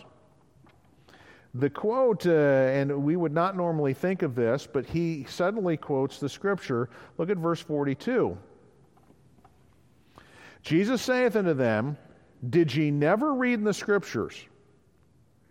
The 1.53 1.69
quote, 1.69 2.25
uh, 2.25 2.31
and 2.31 3.03
we 3.03 3.15
would 3.15 3.31
not 3.31 3.55
normally 3.55 3.93
think 3.93 4.23
of 4.23 4.35
this, 4.35 4.67
but 4.67 4.85
he 4.85 5.25
suddenly 5.29 5.77
quotes 5.77 6.19
the 6.19 6.27
scripture. 6.27 6.89
Look 7.17 7.29
at 7.29 7.37
verse 7.37 7.61
42. 7.61 8.37
Jesus 10.63 11.01
saith 11.01 11.37
unto 11.37 11.53
them, 11.53 11.97
Did 12.49 12.75
ye 12.75 12.91
never 12.91 13.33
read 13.33 13.53
in 13.53 13.63
the 13.63 13.73
scriptures? 13.73 14.45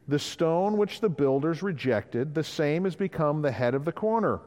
The 0.09 0.19
stone 0.19 0.77
which 0.77 1.01
the 1.01 1.09
builders 1.09 1.63
rejected, 1.63 2.35
the 2.35 2.45
same 2.45 2.85
has 2.85 2.95
become 2.95 3.41
the 3.41 3.51
head 3.51 3.75
of 3.75 3.85
the 3.85 3.93
corner. 3.93 4.41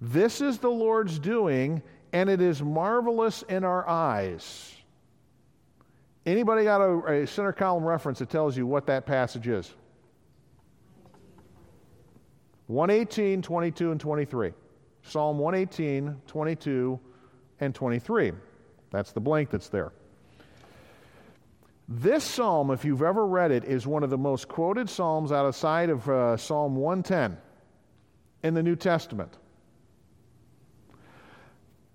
This 0.00 0.40
is 0.40 0.58
the 0.58 0.70
Lord's 0.70 1.18
doing, 1.18 1.82
and 2.12 2.30
it 2.30 2.40
is 2.40 2.62
marvelous 2.62 3.42
in 3.48 3.64
our 3.64 3.88
eyes. 3.88 4.74
Anybody 6.24 6.64
got 6.64 6.80
a, 6.80 7.22
a 7.22 7.26
center 7.26 7.52
column 7.52 7.84
reference 7.84 8.20
that 8.20 8.30
tells 8.30 8.56
you 8.56 8.66
what 8.66 8.86
that 8.86 9.06
passage 9.06 9.48
is? 9.48 9.74
118, 12.68 13.42
22, 13.42 13.92
and 13.92 14.00
23. 14.00 14.52
Psalm 15.02 15.38
118, 15.38 16.20
22, 16.26 17.00
and 17.60 17.74
23. 17.74 18.32
That's 18.90 19.12
the 19.12 19.20
blank 19.20 19.50
that's 19.50 19.68
there. 19.68 19.92
This 21.88 22.22
psalm, 22.22 22.70
if 22.70 22.84
you've 22.84 23.02
ever 23.02 23.26
read 23.26 23.50
it, 23.50 23.64
is 23.64 23.86
one 23.86 24.04
of 24.04 24.10
the 24.10 24.18
most 24.18 24.46
quoted 24.46 24.90
psalms 24.90 25.32
outside 25.32 25.88
of 25.88 26.06
uh, 26.06 26.36
Psalm 26.36 26.76
110 26.76 27.38
in 28.42 28.52
the 28.52 28.62
New 28.62 28.76
Testament. 28.76 29.38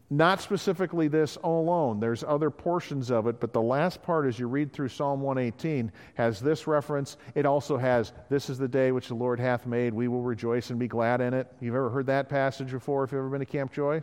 Not 0.10 0.42
specifically 0.42 1.08
this 1.08 1.38
alone. 1.44 2.00
There's 2.00 2.24
other 2.24 2.50
portions 2.50 3.12
of 3.12 3.28
it, 3.28 3.40
but 3.40 3.54
the 3.54 3.62
last 3.62 4.02
part, 4.02 4.26
as 4.26 4.40
you 4.40 4.48
read 4.48 4.74
through 4.74 4.90
Psalm 4.90 5.22
118, 5.22 5.92
has 6.16 6.40
this 6.40 6.66
reference. 6.66 7.18
It 7.36 7.46
also 7.46 7.78
has, 7.78 8.14
This 8.30 8.50
is 8.50 8.58
the 8.58 8.68
day 8.68 8.92
which 8.92 9.08
the 9.08 9.16
Lord 9.16 9.40
hath 9.40 9.68
made. 9.68 9.94
We 9.94 10.08
will 10.08 10.22
rejoice 10.24 10.72
and 10.72 10.80
be 10.80 10.88
glad 10.88 11.22
in 11.22 11.36
it. 11.36 11.52
You've 11.60 11.76
ever 11.76 11.90
heard 11.90 12.08
that 12.08 12.30
passage 12.30 12.72
before 12.72 13.04
if 13.04 13.12
you've 13.12 13.20
ever 13.20 13.30
been 13.30 13.40
to 13.40 13.46
Camp 13.46 13.72
Joy? 13.72 14.02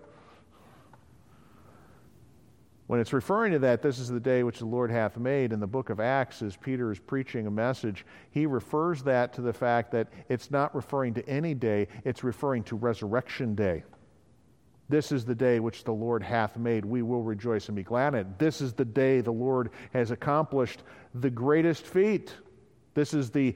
When 2.91 2.99
it's 2.99 3.13
referring 3.13 3.53
to 3.53 3.61
that, 3.61 3.83
this 3.83 4.01
is 4.01 4.09
the 4.09 4.19
day 4.19 4.43
which 4.43 4.59
the 4.59 4.65
Lord 4.65 4.91
hath 4.91 5.17
made, 5.17 5.53
in 5.53 5.61
the 5.61 5.67
book 5.69 5.91
of 5.91 6.01
Acts, 6.01 6.43
as 6.43 6.57
Peter 6.57 6.91
is 6.91 6.99
preaching 6.99 7.47
a 7.47 7.51
message, 7.51 8.05
he 8.33 8.47
refers 8.47 9.01
that 9.05 9.33
to 9.35 9.43
the 9.43 9.53
fact 9.53 9.93
that 9.93 10.09
it's 10.29 10.51
not 10.51 10.75
referring 10.75 11.15
to 11.15 11.29
any 11.29 11.55
day, 11.55 11.87
it's 12.05 12.25
referring 12.25 12.65
to 12.65 12.75
resurrection 12.75 13.55
day. 13.55 13.85
This 14.89 15.13
is 15.13 15.25
the 15.25 15.37
day 15.37 15.61
which 15.61 15.85
the 15.85 15.93
Lord 15.93 16.21
hath 16.21 16.57
made. 16.57 16.85
We 16.85 17.03
will 17.03 17.23
rejoice 17.23 17.69
and 17.69 17.77
be 17.77 17.85
glad 17.85 18.15
in 18.15 18.23
it. 18.23 18.39
This 18.41 18.61
is 18.61 18.73
the 18.73 18.85
day 18.85 19.21
the 19.21 19.31
Lord 19.31 19.71
has 19.93 20.11
accomplished 20.11 20.83
the 21.15 21.31
greatest 21.31 21.87
feat. 21.87 22.35
This 22.95 23.15
is 23.15 23.31
the 23.31 23.55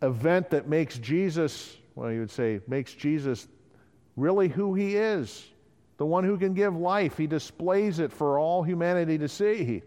event 0.00 0.48
that 0.50 0.68
makes 0.68 0.98
Jesus, 0.98 1.76
well, 1.96 2.12
you 2.12 2.20
would 2.20 2.30
say, 2.30 2.60
makes 2.68 2.94
Jesus 2.94 3.48
really 4.14 4.46
who 4.46 4.74
he 4.74 4.94
is 4.94 5.44
the 5.96 6.06
one 6.06 6.24
who 6.24 6.36
can 6.36 6.54
give 6.54 6.76
life. 6.76 7.16
He 7.16 7.26
displays 7.26 7.98
it 7.98 8.12
for 8.12 8.38
all 8.38 8.62
humanity 8.62 9.18
to 9.18 9.28
see. 9.28 9.82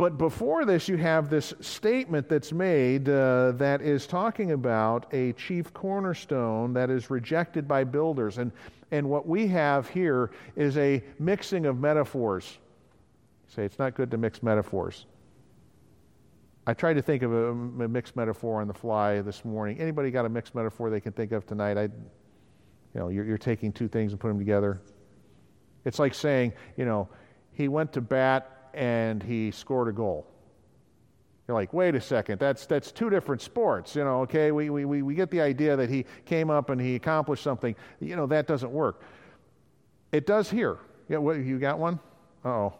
But 0.00 0.16
before 0.16 0.64
this, 0.64 0.88
you 0.88 0.96
have 0.96 1.28
this 1.28 1.52
statement 1.60 2.26
that's 2.26 2.52
made 2.52 3.06
uh, 3.06 3.52
that 3.56 3.82
is 3.82 4.06
talking 4.06 4.52
about 4.52 5.12
a 5.12 5.34
chief 5.34 5.74
cornerstone 5.74 6.72
that 6.72 6.88
is 6.88 7.10
rejected 7.10 7.68
by 7.68 7.84
builders. 7.84 8.38
And, 8.38 8.50
and 8.92 9.10
what 9.10 9.26
we 9.26 9.46
have 9.48 9.90
here 9.90 10.30
is 10.56 10.78
a 10.78 11.04
mixing 11.18 11.66
of 11.66 11.78
metaphors. 11.80 12.56
say 13.48 13.66
it's 13.66 13.78
not 13.78 13.94
good 13.94 14.10
to 14.12 14.16
mix 14.16 14.42
metaphors. 14.42 15.04
I 16.66 16.72
tried 16.72 16.94
to 16.94 17.02
think 17.02 17.22
of 17.22 17.32
a, 17.32 17.50
a, 17.50 17.54
mixed 17.88 18.16
metaphor 18.16 18.62
on 18.62 18.68
the 18.68 18.74
fly 18.74 19.20
this 19.20 19.44
morning. 19.44 19.78
Anybody 19.80 20.10
got 20.10 20.24
a 20.24 20.30
mixed 20.30 20.54
metaphor 20.54 20.88
they 20.88 21.00
can 21.00 21.12
think 21.12 21.32
of 21.32 21.46
tonight? 21.46 21.76
I, 21.76 21.90
you 22.94 23.00
know, 23.00 23.08
you're, 23.08 23.24
you're 23.24 23.38
taking 23.38 23.72
two 23.72 23.88
things 23.88 24.12
and 24.12 24.20
putting 24.20 24.36
them 24.38 24.46
together. 24.46 24.80
It's 25.84 25.98
like 25.98 26.14
saying, 26.14 26.52
you 26.76 26.84
know, 26.84 27.08
he 27.52 27.68
went 27.68 27.92
to 27.94 28.00
bat 28.00 28.70
and 28.74 29.22
he 29.22 29.50
scored 29.50 29.88
a 29.88 29.92
goal. 29.92 30.26
You're 31.46 31.56
like, 31.56 31.72
wait 31.72 31.94
a 31.94 32.00
second, 32.00 32.38
that's, 32.38 32.66
that's 32.66 32.92
two 32.92 33.10
different 33.10 33.42
sports. 33.42 33.96
You 33.96 34.04
know, 34.04 34.20
okay, 34.20 34.52
we, 34.52 34.70
we, 34.70 34.84
we 34.84 35.14
get 35.14 35.30
the 35.30 35.40
idea 35.40 35.76
that 35.76 35.90
he 35.90 36.04
came 36.24 36.48
up 36.48 36.70
and 36.70 36.80
he 36.80 36.94
accomplished 36.94 37.42
something. 37.42 37.74
You 37.98 38.14
know, 38.14 38.26
that 38.26 38.46
doesn't 38.46 38.70
work. 38.70 39.02
It 40.12 40.26
does 40.26 40.50
here. 40.50 40.78
Yeah, 41.08 41.18
what, 41.18 41.38
you 41.38 41.58
got 41.58 41.78
one? 41.78 41.98
oh. 42.44 42.72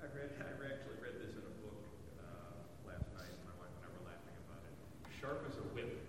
I 0.00 0.06
read, 0.06 0.30
I 0.38 0.42
actually 0.64 0.98
read 1.00 1.14
this 1.20 1.34
in 1.34 1.38
a 1.38 1.54
book 1.62 1.78
uh, 2.18 2.88
last 2.88 3.06
night. 3.14 3.30
My 3.44 3.52
wife 3.60 3.70
and 3.76 3.84
I 3.84 3.90
were 3.94 4.04
laughing 4.04 4.34
about 4.48 4.62
it. 4.66 5.20
Sharp 5.20 5.44
as 5.48 5.56
a 5.56 5.62
whip. 5.74 6.00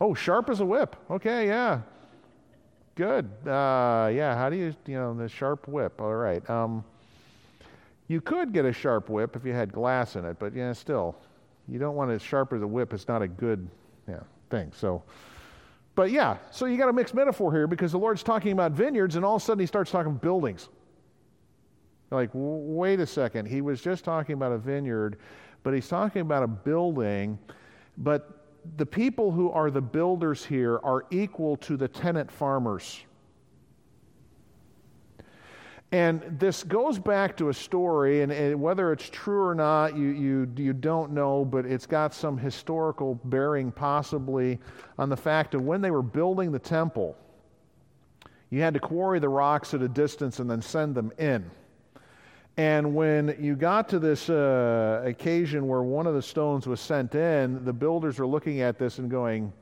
Oh, 0.00 0.14
sharp 0.14 0.50
as 0.50 0.60
a 0.60 0.64
whip. 0.64 0.94
Okay, 1.10 1.48
yeah. 1.48 1.80
Good. 2.94 3.30
Uh, 3.46 4.10
yeah, 4.12 4.34
how 4.36 4.50
do 4.50 4.56
you, 4.56 4.74
you 4.86 4.94
know, 4.94 5.14
the 5.14 5.28
sharp 5.28 5.68
whip. 5.68 6.00
All 6.00 6.14
right. 6.14 6.48
Um, 6.50 6.84
you 8.08 8.20
could 8.20 8.52
get 8.52 8.64
a 8.64 8.72
sharp 8.72 9.08
whip 9.08 9.36
if 9.36 9.44
you 9.44 9.52
had 9.52 9.72
glass 9.72 10.16
in 10.16 10.24
it, 10.24 10.38
but 10.38 10.54
yeah, 10.54 10.72
still, 10.72 11.16
you 11.68 11.78
don't 11.78 11.94
want 11.94 12.10
as 12.10 12.20
sharp 12.20 12.52
as 12.52 12.60
a 12.60 12.66
whip. 12.66 12.92
It's 12.92 13.06
not 13.06 13.22
a 13.22 13.28
good 13.28 13.68
yeah, 14.08 14.20
thing. 14.50 14.72
So, 14.74 15.04
but 15.94 16.10
yeah, 16.10 16.38
so 16.50 16.66
you 16.66 16.76
got 16.76 16.88
a 16.88 16.92
mixed 16.92 17.14
metaphor 17.14 17.52
here 17.52 17.68
because 17.68 17.92
the 17.92 17.98
Lord's 17.98 18.24
talking 18.24 18.50
about 18.50 18.72
vineyards, 18.72 19.14
and 19.14 19.24
all 19.24 19.36
of 19.36 19.42
a 19.42 19.44
sudden 19.44 19.60
he 19.60 19.66
starts 19.66 19.92
talking 19.92 20.14
buildings. 20.14 20.68
Like, 22.10 22.30
wait 22.32 22.98
a 22.98 23.06
second, 23.06 23.46
he 23.46 23.60
was 23.60 23.80
just 23.80 24.04
talking 24.04 24.32
about 24.32 24.50
a 24.50 24.58
vineyard, 24.58 25.16
but 25.62 25.72
he's 25.72 25.86
talking 25.86 26.22
about 26.22 26.42
a 26.42 26.48
building, 26.48 27.38
but 27.98 28.39
the 28.76 28.86
people 28.86 29.30
who 29.30 29.50
are 29.50 29.70
the 29.70 29.80
builders 29.80 30.44
here 30.44 30.78
are 30.82 31.06
equal 31.10 31.56
to 31.58 31.76
the 31.76 31.88
tenant 31.88 32.30
farmers. 32.30 33.00
And 35.92 36.22
this 36.38 36.62
goes 36.62 37.00
back 37.00 37.36
to 37.38 37.48
a 37.48 37.54
story, 37.54 38.22
and, 38.22 38.30
and, 38.30 38.60
whether 38.60 38.92
it's 38.92 39.10
true 39.10 39.44
or 39.44 39.56
not, 39.56 39.96
you, 39.96 40.08
you, 40.10 40.48
you 40.56 40.72
don't 40.72 41.10
know, 41.10 41.44
but 41.44 41.66
it's 41.66 41.86
got 41.86 42.14
some 42.14 42.38
historical 42.38 43.16
bearing 43.24 43.72
possibly 43.72 44.60
on 44.98 45.08
the 45.08 45.16
fact 45.16 45.54
of 45.54 45.62
when 45.62 45.80
they 45.80 45.90
were 45.90 46.02
building 46.02 46.52
the 46.52 46.60
temple, 46.60 47.16
you 48.50 48.60
had 48.60 48.74
to 48.74 48.80
quarry 48.80 49.18
the 49.18 49.28
rocks 49.28 49.74
at 49.74 49.82
a 49.82 49.88
distance 49.88 50.38
and 50.38 50.48
then 50.48 50.62
send 50.62 50.94
them 50.94 51.12
in. 51.18 51.50
And 52.56 52.94
when 52.94 53.36
you 53.40 53.56
got 53.56 53.88
to 53.90 53.98
this 53.98 54.28
uh, 54.28 55.02
occasion 55.04 55.66
where 55.66 55.82
one 55.82 56.06
of 56.06 56.14
the 56.14 56.22
stones 56.22 56.66
was 56.66 56.80
sent 56.80 57.14
in, 57.14 57.64
the 57.64 57.72
builders 57.72 58.18
were 58.18 58.26
looking 58.26 58.60
at 58.60 58.78
this 58.78 58.98
and 58.98 59.10
going, 59.10 59.52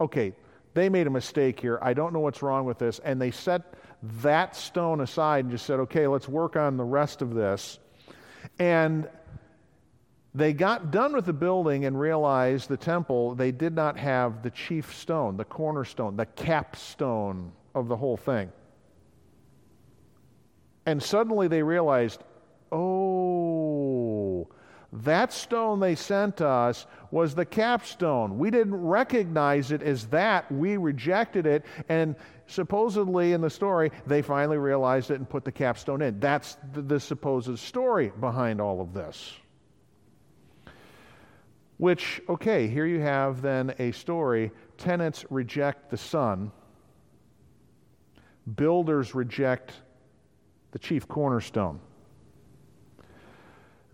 okay, 0.00 0.32
they 0.74 0.88
made 0.88 1.06
a 1.06 1.10
mistake 1.10 1.60
here. 1.60 1.78
I 1.82 1.94
don't 1.94 2.12
know 2.12 2.20
what's 2.20 2.42
wrong 2.42 2.64
with 2.64 2.78
this. 2.78 2.98
And 3.00 3.20
they 3.20 3.30
set 3.30 3.74
that 4.20 4.56
stone 4.56 5.00
aside 5.00 5.44
and 5.44 5.52
just 5.52 5.66
said, 5.66 5.80
okay, 5.80 6.06
let's 6.06 6.28
work 6.28 6.56
on 6.56 6.76
the 6.76 6.84
rest 6.84 7.22
of 7.22 7.34
this. 7.34 7.78
And 8.58 9.08
they 10.34 10.52
got 10.52 10.90
done 10.90 11.12
with 11.12 11.26
the 11.26 11.32
building 11.32 11.84
and 11.84 11.98
realized 11.98 12.68
the 12.68 12.76
temple, 12.76 13.34
they 13.34 13.52
did 13.52 13.74
not 13.74 13.98
have 13.98 14.42
the 14.42 14.50
chief 14.50 14.94
stone, 14.94 15.36
the 15.36 15.44
cornerstone, 15.44 16.16
the 16.16 16.26
capstone 16.26 17.52
of 17.74 17.88
the 17.88 17.96
whole 17.96 18.16
thing. 18.16 18.50
And 20.86 21.02
suddenly 21.02 21.48
they 21.48 21.62
realized, 21.62 22.22
oh, 22.70 24.48
that 24.92 25.32
stone 25.32 25.80
they 25.80 25.94
sent 25.94 26.40
us 26.42 26.86
was 27.10 27.34
the 27.34 27.46
capstone. 27.46 28.38
We 28.38 28.50
didn't 28.50 28.74
recognize 28.74 29.72
it 29.72 29.82
as 29.82 30.06
that. 30.08 30.50
We 30.52 30.76
rejected 30.76 31.46
it. 31.46 31.64
And 31.88 32.14
supposedly 32.46 33.32
in 33.32 33.40
the 33.40 33.48
story, 33.48 33.90
they 34.06 34.20
finally 34.20 34.58
realized 34.58 35.10
it 35.10 35.14
and 35.14 35.28
put 35.28 35.44
the 35.44 35.52
capstone 35.52 36.02
in. 36.02 36.20
That's 36.20 36.58
the, 36.74 37.00
supposed 37.00 37.58
story 37.58 38.12
behind 38.20 38.60
all 38.60 38.80
of 38.80 38.92
this. 38.92 39.32
Which, 41.78 42.20
okay, 42.28 42.68
here 42.68 42.86
you 42.86 43.00
have 43.00 43.40
then 43.40 43.74
a 43.78 43.92
story. 43.92 44.50
Tenants 44.76 45.24
reject 45.30 45.90
the 45.90 45.96
son, 45.96 46.52
builders 48.56 49.14
reject 49.14 49.72
the 50.72 50.78
chief 50.78 51.06
cornerstone. 51.06 51.78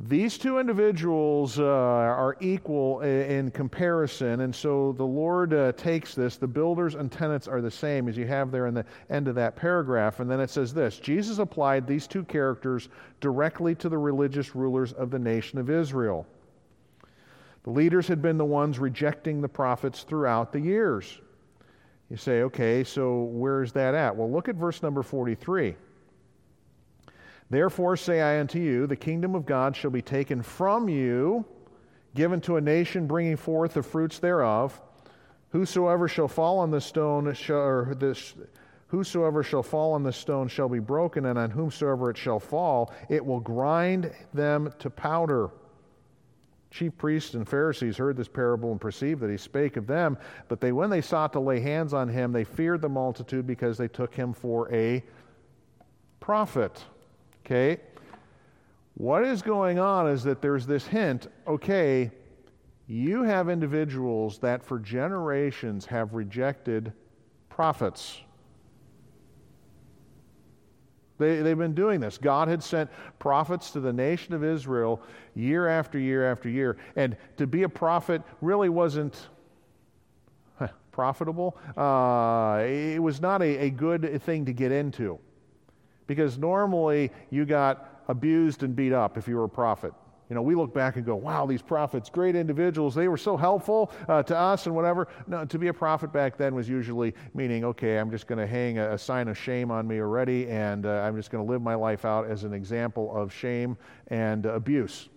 These 0.00 0.38
two 0.38 0.60
individuals 0.60 1.58
uh, 1.58 1.64
are 1.64 2.36
equal 2.38 3.00
in 3.00 3.50
comparison, 3.50 4.42
and 4.42 4.54
so 4.54 4.92
the 4.92 5.04
Lord 5.04 5.52
uh, 5.52 5.72
takes 5.72 6.14
this. 6.14 6.36
The 6.36 6.46
builders 6.46 6.94
and 6.94 7.10
tenants 7.10 7.48
are 7.48 7.60
the 7.60 7.70
same, 7.70 8.06
as 8.06 8.16
you 8.16 8.24
have 8.24 8.52
there 8.52 8.68
in 8.68 8.74
the 8.74 8.84
end 9.10 9.26
of 9.26 9.34
that 9.34 9.56
paragraph. 9.56 10.20
And 10.20 10.30
then 10.30 10.38
it 10.38 10.50
says 10.50 10.72
this 10.72 11.00
Jesus 11.00 11.38
applied 11.38 11.84
these 11.84 12.06
two 12.06 12.22
characters 12.22 12.90
directly 13.20 13.74
to 13.74 13.88
the 13.88 13.98
religious 13.98 14.54
rulers 14.54 14.92
of 14.92 15.10
the 15.10 15.18
nation 15.18 15.58
of 15.58 15.68
Israel. 15.68 16.24
The 17.64 17.70
leaders 17.70 18.06
had 18.06 18.22
been 18.22 18.38
the 18.38 18.44
ones 18.44 18.78
rejecting 18.78 19.40
the 19.40 19.48
prophets 19.48 20.04
throughout 20.04 20.52
the 20.52 20.60
years. 20.60 21.20
You 22.08 22.16
say, 22.16 22.42
okay, 22.42 22.84
so 22.84 23.24
where's 23.24 23.72
that 23.72 23.96
at? 23.96 24.14
Well, 24.14 24.30
look 24.30 24.48
at 24.48 24.54
verse 24.54 24.80
number 24.80 25.02
43. 25.02 25.74
Therefore 27.50 27.96
say 27.96 28.20
I 28.20 28.40
unto 28.40 28.58
you, 28.58 28.86
the 28.86 28.96
kingdom 28.96 29.34
of 29.34 29.46
God 29.46 29.74
shall 29.74 29.90
be 29.90 30.02
taken 30.02 30.42
from 30.42 30.88
you, 30.88 31.46
given 32.14 32.40
to 32.42 32.56
a 32.56 32.60
nation 32.60 33.06
bringing 33.06 33.36
forth 33.36 33.74
the 33.74 33.82
fruits 33.82 34.18
thereof. 34.18 34.80
Whosoever 35.50 36.08
shall 36.08 36.28
fall 36.28 36.58
on 36.58 36.70
the 36.70 36.80
stone, 36.80 37.32
shall, 37.32 37.56
or 37.56 37.94
this, 37.94 38.34
whosoever 38.88 39.42
shall 39.42 39.62
fall 39.62 39.94
on 39.94 40.02
the 40.02 40.12
stone 40.12 40.48
shall 40.48 40.68
be 40.68 40.78
broken, 40.78 41.24
and 41.24 41.38
on 41.38 41.50
whomsoever 41.50 42.10
it 42.10 42.18
shall 42.18 42.38
fall, 42.38 42.92
it 43.08 43.24
will 43.24 43.40
grind 43.40 44.12
them 44.34 44.72
to 44.78 44.90
powder. 44.90 45.50
Chief 46.70 46.94
priests 46.98 47.32
and 47.32 47.48
Pharisees 47.48 47.96
heard 47.96 48.18
this 48.18 48.28
parable 48.28 48.72
and 48.72 48.80
perceived 48.80 49.22
that 49.22 49.30
he 49.30 49.38
spake 49.38 49.78
of 49.78 49.86
them, 49.86 50.18
but 50.48 50.60
they, 50.60 50.72
when 50.72 50.90
they 50.90 51.00
sought 51.00 51.32
to 51.32 51.40
lay 51.40 51.60
hands 51.60 51.94
on 51.94 52.08
him, 52.08 52.30
they 52.30 52.44
feared 52.44 52.82
the 52.82 52.90
multitude 52.90 53.46
because 53.46 53.78
they 53.78 53.88
took 53.88 54.14
him 54.14 54.34
for 54.34 54.70
a 54.70 55.02
prophet. 56.20 56.84
Okay? 57.48 57.80
What 58.94 59.24
is 59.24 59.40
going 59.40 59.78
on 59.78 60.06
is 60.06 60.22
that 60.24 60.42
there's 60.42 60.66
this 60.66 60.86
hint 60.86 61.28
okay, 61.46 62.10
you 62.86 63.22
have 63.22 63.48
individuals 63.48 64.38
that 64.38 64.62
for 64.62 64.78
generations 64.78 65.86
have 65.86 66.14
rejected 66.14 66.92
prophets. 67.48 68.20
They, 71.18 71.42
they've 71.42 71.58
been 71.58 71.74
doing 71.74 72.00
this. 72.00 72.18
God 72.18 72.48
had 72.48 72.62
sent 72.62 72.90
prophets 73.18 73.70
to 73.72 73.80
the 73.80 73.92
nation 73.92 74.34
of 74.34 74.44
Israel 74.44 75.02
year 75.34 75.68
after 75.68 75.98
year 75.98 76.30
after 76.30 76.48
year. 76.48 76.76
And 76.96 77.16
to 77.38 77.46
be 77.46 77.62
a 77.64 77.68
prophet 77.68 78.22
really 78.40 78.68
wasn't 78.68 79.28
profitable. 80.92 81.56
Uh, 81.76 82.62
it 82.66 83.00
was 83.02 83.20
not 83.20 83.42
a, 83.42 83.64
a 83.66 83.70
good 83.70 84.20
thing 84.22 84.44
to 84.46 84.52
get 84.52 84.70
into. 84.72 85.18
Because 86.08 86.38
normally 86.38 87.12
you 87.30 87.44
got 87.44 88.02
abused 88.08 88.64
and 88.64 88.74
beat 88.74 88.92
up 88.92 89.16
if 89.16 89.28
you 89.28 89.36
were 89.36 89.44
a 89.44 89.48
prophet. 89.48 89.92
You 90.28 90.34
know, 90.34 90.42
we 90.42 90.54
look 90.54 90.74
back 90.74 90.96
and 90.96 91.06
go, 91.06 91.16
wow, 91.16 91.46
these 91.46 91.62
prophets, 91.62 92.10
great 92.10 92.36
individuals. 92.36 92.94
They 92.94 93.08
were 93.08 93.16
so 93.16 93.36
helpful 93.36 93.90
uh, 94.08 94.22
to 94.24 94.36
us 94.36 94.66
and 94.66 94.74
whatever. 94.74 95.08
No, 95.26 95.44
to 95.46 95.58
be 95.58 95.68
a 95.68 95.72
prophet 95.72 96.12
back 96.12 96.36
then 96.36 96.54
was 96.54 96.68
usually 96.68 97.14
meaning, 97.32 97.64
okay, 97.64 97.98
I'm 97.98 98.10
just 98.10 98.26
going 98.26 98.38
to 98.38 98.46
hang 98.46 98.78
a, 98.78 98.92
a, 98.92 98.98
sign 98.98 99.28
of 99.28 99.38
shame 99.38 99.70
on 99.70 99.86
me 99.86 100.00
already, 100.00 100.48
and 100.48 100.84
uh, 100.84 101.00
I'm 101.00 101.16
just 101.16 101.30
going 101.30 101.46
to 101.46 101.50
live 101.50 101.62
my 101.62 101.74
life 101.74 102.04
out 102.04 102.28
as 102.28 102.44
an 102.44 102.52
example 102.52 103.14
of 103.16 103.32
shame 103.32 103.78
and 104.08 104.44
uh, 104.44 104.52
abuse. 104.52 105.08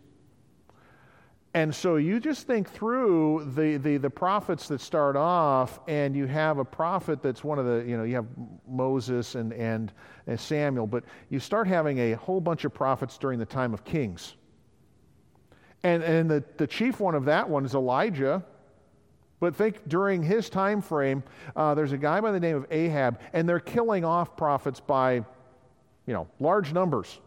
And 1.54 1.76
so 1.76 1.98
you 1.98 2.22
just 2.22 2.48
think 2.48 2.70
through 2.70 3.52
the, 3.56 3.76
the, 3.76 3.98
the, 3.98 4.10
prophets 4.10 4.70
that 4.70 4.80
start 4.80 5.18
off, 5.18 5.82
and 5.86 6.16
you 6.16 6.26
have 6.26 6.60
a 6.60 6.66
prophet 6.66 7.22
that's 7.22 7.44
one 7.44 7.60
of 7.60 7.66
the, 7.66 7.84
you 7.86 7.98
know, 7.98 8.04
you 8.04 8.16
have 8.16 8.28
Moses 8.70 9.36
and, 9.36 9.52
and, 9.52 9.92
and 10.28 10.40
Samuel, 10.40 10.88
but 10.88 11.04
you 11.30 11.42
start 11.42 11.68
having 11.68 11.98
a 12.00 12.14
whole 12.14 12.40
bunch 12.40 12.64
of 12.64 12.74
prophets 12.74 13.18
during 13.18 13.38
the 13.38 13.46
time 13.46 13.74
of 13.74 13.84
kings. 13.84 14.36
And, 15.84 16.04
and 16.04 16.30
the, 16.30 16.42
the 16.56 16.68
chief 16.68 17.02
one 17.02 17.16
of 17.16 17.26
that 17.26 17.50
one 17.50 17.66
is 17.66 17.74
Elijah. 17.74 18.44
But 19.42 19.56
think 19.56 19.90
during 19.90 20.24
his 20.24 20.50
time 20.50 20.82
frame, 20.82 21.24
uh, 21.56 21.74
there's 21.74 21.92
a 21.92 21.98
guy 21.98 22.22
by 22.22 22.32
the 22.32 22.40
name 22.40 22.56
of 22.56 22.66
Ahab, 22.72 23.20
and 23.34 23.50
they're 23.50 23.60
killing 23.60 24.06
off 24.06 24.38
prophets 24.38 24.80
by, 24.80 25.16
you 26.06 26.14
know, 26.14 26.28
large 26.40 26.72
numbers. 26.72 27.20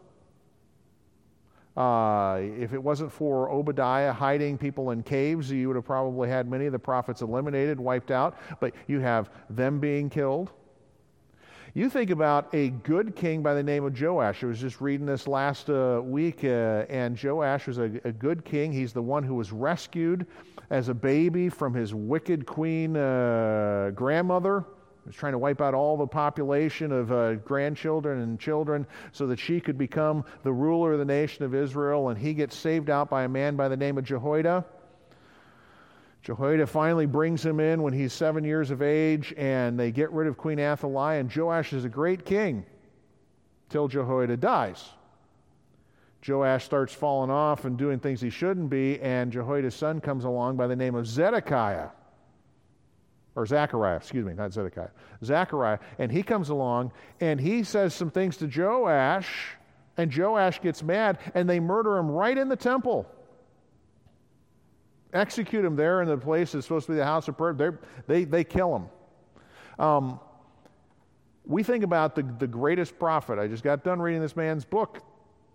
Uh, 1.76 2.38
if 2.58 2.72
it 2.72 2.82
wasn't 2.82 3.10
for 3.10 3.50
Obadiah 3.50 4.12
hiding 4.12 4.56
people 4.56 4.90
in 4.90 5.02
caves, 5.02 5.50
you 5.50 5.66
would 5.68 5.76
have 5.76 5.84
probably 5.84 6.28
had 6.28 6.48
many 6.48 6.66
of 6.66 6.72
the 6.72 6.78
prophets 6.78 7.20
eliminated, 7.20 7.80
wiped 7.80 8.10
out. 8.10 8.38
But 8.60 8.74
you 8.86 9.00
have 9.00 9.30
them 9.50 9.80
being 9.80 10.08
killed. 10.08 10.50
You 11.76 11.90
think 11.90 12.10
about 12.10 12.54
a 12.54 12.68
good 12.68 13.16
king 13.16 13.42
by 13.42 13.54
the 13.54 13.62
name 13.62 13.84
of 13.84 14.00
Joash. 14.00 14.44
I 14.44 14.46
was 14.46 14.60
just 14.60 14.80
reading 14.80 15.06
this 15.06 15.26
last 15.26 15.68
uh, 15.68 16.00
week, 16.04 16.44
uh, 16.44 16.84
and 16.88 17.20
Joash 17.20 17.66
was 17.66 17.78
a, 17.78 17.90
a, 18.04 18.12
good 18.12 18.44
king. 18.44 18.70
He's 18.70 18.92
the 18.92 19.02
one 19.02 19.24
who 19.24 19.34
was 19.34 19.50
rescued 19.50 20.24
as 20.70 20.88
a 20.88 20.94
baby 20.94 21.48
from 21.48 21.74
his 21.74 21.92
wicked 21.92 22.46
queen 22.46 22.96
uh, 22.96 23.90
grandmother. 23.92 24.64
Was 25.06 25.14
trying 25.14 25.32
to 25.32 25.38
wipe 25.38 25.60
out 25.60 25.74
all 25.74 25.98
the 25.98 26.06
population 26.06 26.90
of 26.90 27.12
uh, 27.12 27.34
grandchildren 27.34 28.20
and 28.22 28.40
children 28.40 28.86
so 29.12 29.26
that 29.26 29.38
she 29.38 29.60
could 29.60 29.76
become 29.76 30.24
the 30.42 30.52
ruler 30.52 30.94
of 30.94 30.98
the 30.98 31.04
nation 31.04 31.44
of 31.44 31.54
Israel, 31.54 32.08
and 32.08 32.18
he 32.18 32.32
gets 32.32 32.56
saved 32.56 32.88
out 32.88 33.10
by 33.10 33.24
a 33.24 33.28
man 33.28 33.54
by 33.54 33.68
the 33.68 33.76
name 33.76 33.98
of 33.98 34.04
Jehoiada. 34.04 34.64
Jehoiada 36.22 36.66
finally 36.66 37.04
brings 37.04 37.44
him 37.44 37.60
in 37.60 37.82
when 37.82 37.92
he's 37.92 38.14
seven 38.14 38.44
years 38.44 38.70
of 38.70 38.80
age, 38.80 39.34
and 39.36 39.78
they 39.78 39.90
get 39.90 40.10
rid 40.10 40.26
of 40.26 40.38
Queen 40.38 40.58
Athaliah, 40.58 41.20
and 41.20 41.34
Joash 41.34 41.74
is 41.74 41.84
a 41.84 41.90
great 41.90 42.24
king 42.24 42.64
till 43.68 43.88
Jehoiada 43.88 44.38
dies. 44.38 44.88
Joash 46.26 46.64
starts 46.64 46.94
falling 46.94 47.30
off 47.30 47.66
and 47.66 47.76
doing 47.76 47.98
things 47.98 48.22
he 48.22 48.30
shouldn't 48.30 48.70
be, 48.70 48.98
and 49.00 49.30
Jehoiada's 49.30 49.74
son 49.74 50.00
comes 50.00 50.24
along 50.24 50.56
by 50.56 50.66
the 50.66 50.76
name 50.76 50.94
of 50.94 51.06
Zedekiah. 51.06 51.88
Or 53.36 53.46
Zechariah, 53.46 53.96
excuse 53.96 54.24
me, 54.24 54.32
not 54.32 54.52
Zedekiah. 54.52 54.90
Zechariah. 55.24 55.78
And 55.98 56.10
he 56.12 56.22
comes 56.22 56.50
along 56.50 56.92
and 57.20 57.40
he 57.40 57.64
says 57.64 57.94
some 57.94 58.10
things 58.10 58.36
to 58.38 58.46
Joash, 58.46 59.56
and 59.96 60.16
Joash 60.16 60.60
gets 60.60 60.82
mad, 60.82 61.18
and 61.34 61.48
they 61.48 61.60
murder 61.60 61.96
him 61.96 62.10
right 62.10 62.36
in 62.36 62.48
the 62.48 62.56
temple 62.56 63.08
execute 65.14 65.64
him 65.64 65.76
there 65.76 66.02
in 66.02 66.08
the 66.08 66.16
place 66.16 66.52
that's 66.52 66.66
supposed 66.66 66.86
to 66.86 66.92
be 66.92 66.98
the 66.98 67.04
house 67.04 67.28
of 67.28 67.38
prayer. 67.38 67.78
They, 68.06 68.24
they 68.24 68.44
kill 68.44 68.76
him. 68.76 68.86
Um, 69.78 70.20
we 71.46 71.62
think 71.62 71.84
about 71.84 72.14
the, 72.14 72.22
the 72.38 72.46
greatest 72.46 72.98
prophet. 72.98 73.38
I 73.38 73.46
just 73.46 73.62
got 73.62 73.84
done 73.84 74.02
reading 74.02 74.20
this 74.20 74.36
man's 74.36 74.64
book 74.64 75.00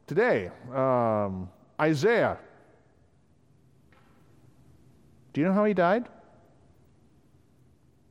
today 0.08 0.50
um, 0.74 1.50
Isaiah. 1.80 2.38
Do 5.34 5.42
you 5.42 5.48
know 5.48 5.54
how 5.54 5.66
he 5.66 5.74
died? 5.74 6.10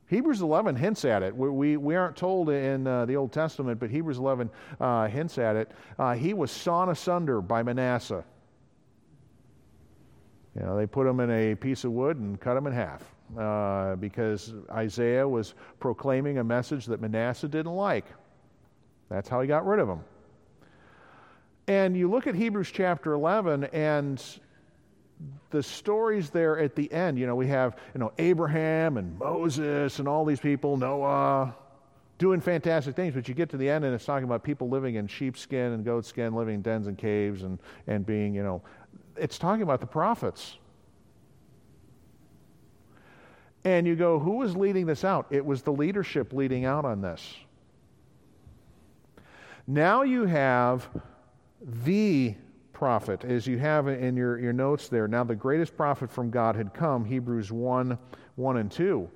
Hebrews 0.09 0.41
11 0.41 0.75
hints 0.75 1.05
at 1.05 1.21
it. 1.21 1.35
We, 1.35 1.49
we, 1.49 1.77
we 1.77 1.95
aren't 1.95 2.15
told 2.15 2.49
in 2.49 2.87
uh, 2.87 3.05
the 3.05 3.15
Old 3.15 3.31
Testament, 3.31 3.79
but 3.79 3.91
Hebrews 3.91 4.17
11 4.17 4.49
uh, 4.79 5.07
hints 5.07 5.37
at 5.37 5.55
it. 5.55 5.71
Uh, 5.99 6.15
he 6.15 6.33
was 6.33 6.49
sawn 6.49 6.89
asunder 6.89 7.41
by 7.41 7.61
Manasseh. 7.61 8.23
You 10.55 10.63
know, 10.63 10.75
they 10.75 10.87
put 10.87 11.05
him 11.05 11.19
in 11.19 11.29
a 11.29 11.53
piece 11.53 11.83
of 11.83 11.91
wood 11.91 12.17
and 12.17 12.41
cut 12.41 12.57
him 12.57 12.65
in 12.65 12.73
half 12.73 13.03
uh, 13.37 13.97
because 13.97 14.53
Isaiah 14.71 15.27
was 15.27 15.53
proclaiming 15.79 16.39
a 16.39 16.43
message 16.43 16.87
that 16.87 16.99
Manasseh 16.99 17.47
didn't 17.47 17.73
like. 17.73 18.05
That's 19.09 19.29
how 19.29 19.41
he 19.41 19.47
got 19.47 19.65
rid 19.67 19.79
of 19.79 19.87
him. 19.87 19.99
And 21.67 21.95
you 21.95 22.09
look 22.09 22.25
at 22.25 22.33
Hebrews 22.33 22.71
chapter 22.73 23.13
11 23.13 23.65
and 23.65 24.23
the 25.49 25.61
stories 25.61 26.29
there 26.29 26.59
at 26.59 26.75
the 26.75 26.91
end, 26.91 27.17
you 27.17 27.27
know, 27.27 27.35
we 27.35 27.47
have, 27.47 27.77
you 27.93 27.99
know, 27.99 28.11
Abraham 28.17 28.97
and 28.97 29.17
Moses 29.17 29.99
and 29.99 30.07
all 30.07 30.23
these 30.23 30.39
people, 30.39 30.77
Noah, 30.77 31.55
doing 32.17 32.39
fantastic 32.41 32.95
things, 32.95 33.13
but 33.13 33.27
you 33.27 33.33
get 33.33 33.49
to 33.49 33.57
the 33.57 33.69
end 33.69 33.83
and 33.85 33.93
it's 33.93 34.05
talking 34.05 34.25
about 34.25 34.43
people 34.43 34.69
living 34.69 34.95
in 34.95 35.07
sheepskin 35.07 35.73
and 35.73 35.85
goatskin, 35.85 36.33
living 36.33 36.55
in 36.55 36.61
dens 36.61 36.87
and 36.87 36.97
caves 36.97 37.43
and, 37.43 37.59
and 37.87 38.05
being, 38.05 38.33
you 38.33 38.43
know, 38.43 38.61
it's 39.15 39.37
talking 39.37 39.63
about 39.63 39.79
the 39.79 39.87
prophets. 39.87 40.57
And 43.65 43.85
you 43.85 43.95
go, 43.95 44.19
who 44.19 44.37
was 44.37 44.55
leading 44.55 44.85
this 44.85 45.03
out? 45.03 45.27
It 45.31 45.45
was 45.45 45.63
the 45.63 45.73
leadership 45.73 46.31
leading 46.31 46.65
out 46.65 46.85
on 46.85 47.01
this. 47.01 47.35
Now 49.67 50.03
you 50.03 50.25
have 50.25 50.87
the 51.61 52.35
prophet, 52.79 53.25
as 53.25 53.45
you 53.45 53.59
have 53.59 53.89
in 53.89 54.15
your, 54.15 54.39
your 54.39 54.53
notes 54.53 54.87
there. 54.87 55.05
Now 55.05 55.25
the 55.25 55.35
greatest 55.35 55.75
prophet 55.75 56.09
from 56.09 56.29
God 56.29 56.55
had 56.55 56.73
come, 56.73 57.03
Hebrews 57.03 57.51
1 57.51 57.99
1 58.37 58.57
and 58.57 58.71
2. 58.71 58.83
You 58.83 59.09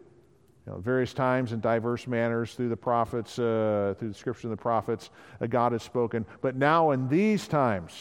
know, 0.67 0.79
various 0.79 1.13
times 1.13 1.53
in 1.53 1.61
diverse 1.61 2.05
manners 2.05 2.55
through 2.55 2.67
the 2.67 2.75
prophets, 2.75 3.39
uh, 3.39 3.95
through 3.97 4.09
the 4.09 4.13
scripture 4.13 4.47
of 4.47 4.51
the 4.51 4.57
prophets, 4.57 5.11
uh, 5.39 5.47
God 5.47 5.71
has 5.71 5.81
spoken. 5.81 6.25
But 6.41 6.57
now 6.57 6.91
in 6.91 7.07
these 7.07 7.47
times, 7.47 7.93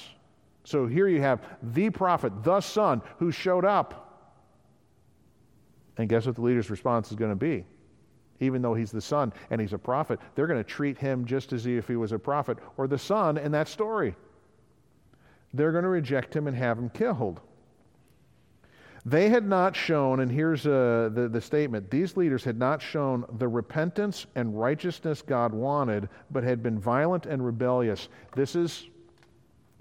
so 0.64 0.88
here 0.88 1.06
you 1.06 1.20
have 1.20 1.40
the 1.62 1.90
prophet, 1.90 2.42
the 2.42 2.60
son, 2.60 3.00
who 3.18 3.30
showed 3.30 3.64
up. 3.64 4.34
And 5.96 6.08
guess 6.08 6.26
what 6.26 6.34
the 6.34 6.42
leader's 6.42 6.70
response 6.70 7.12
is 7.12 7.16
going 7.16 7.30
to 7.30 7.36
be? 7.36 7.64
Even 8.40 8.62
though 8.62 8.74
he's 8.74 8.90
the 8.90 9.00
son 9.00 9.32
and 9.50 9.60
he's 9.60 9.74
a 9.74 9.78
prophet, 9.78 10.18
they're 10.34 10.48
going 10.48 10.62
to 10.62 10.68
treat 10.68 10.98
him 10.98 11.24
just 11.24 11.52
as 11.52 11.66
if 11.66 11.86
he 11.86 11.94
was 11.94 12.10
a 12.10 12.18
prophet 12.18 12.58
or 12.76 12.88
the 12.88 12.98
son 12.98 13.38
in 13.38 13.52
that 13.52 13.68
story. 13.68 14.16
They're 15.54 15.72
going 15.72 15.84
to 15.84 15.88
reject 15.88 16.34
him 16.34 16.46
and 16.46 16.56
have 16.56 16.78
him 16.78 16.88
killed. 16.90 17.40
They 19.04 19.28
had 19.28 19.46
not 19.46 19.74
shown, 19.74 20.20
and 20.20 20.30
here's 20.30 20.64
uh, 20.64 21.10
the, 21.12 21.28
the 21.28 21.40
statement 21.40 21.90
these 21.90 22.16
leaders 22.16 22.44
had 22.44 22.56
not 22.56 22.80
shown 22.80 23.24
the 23.38 23.48
repentance 23.48 24.26
and 24.36 24.58
righteousness 24.58 25.22
God 25.22 25.52
wanted, 25.52 26.08
but 26.30 26.44
had 26.44 26.62
been 26.62 26.78
violent 26.78 27.26
and 27.26 27.44
rebellious. 27.44 28.08
This 28.36 28.54
is 28.54 28.88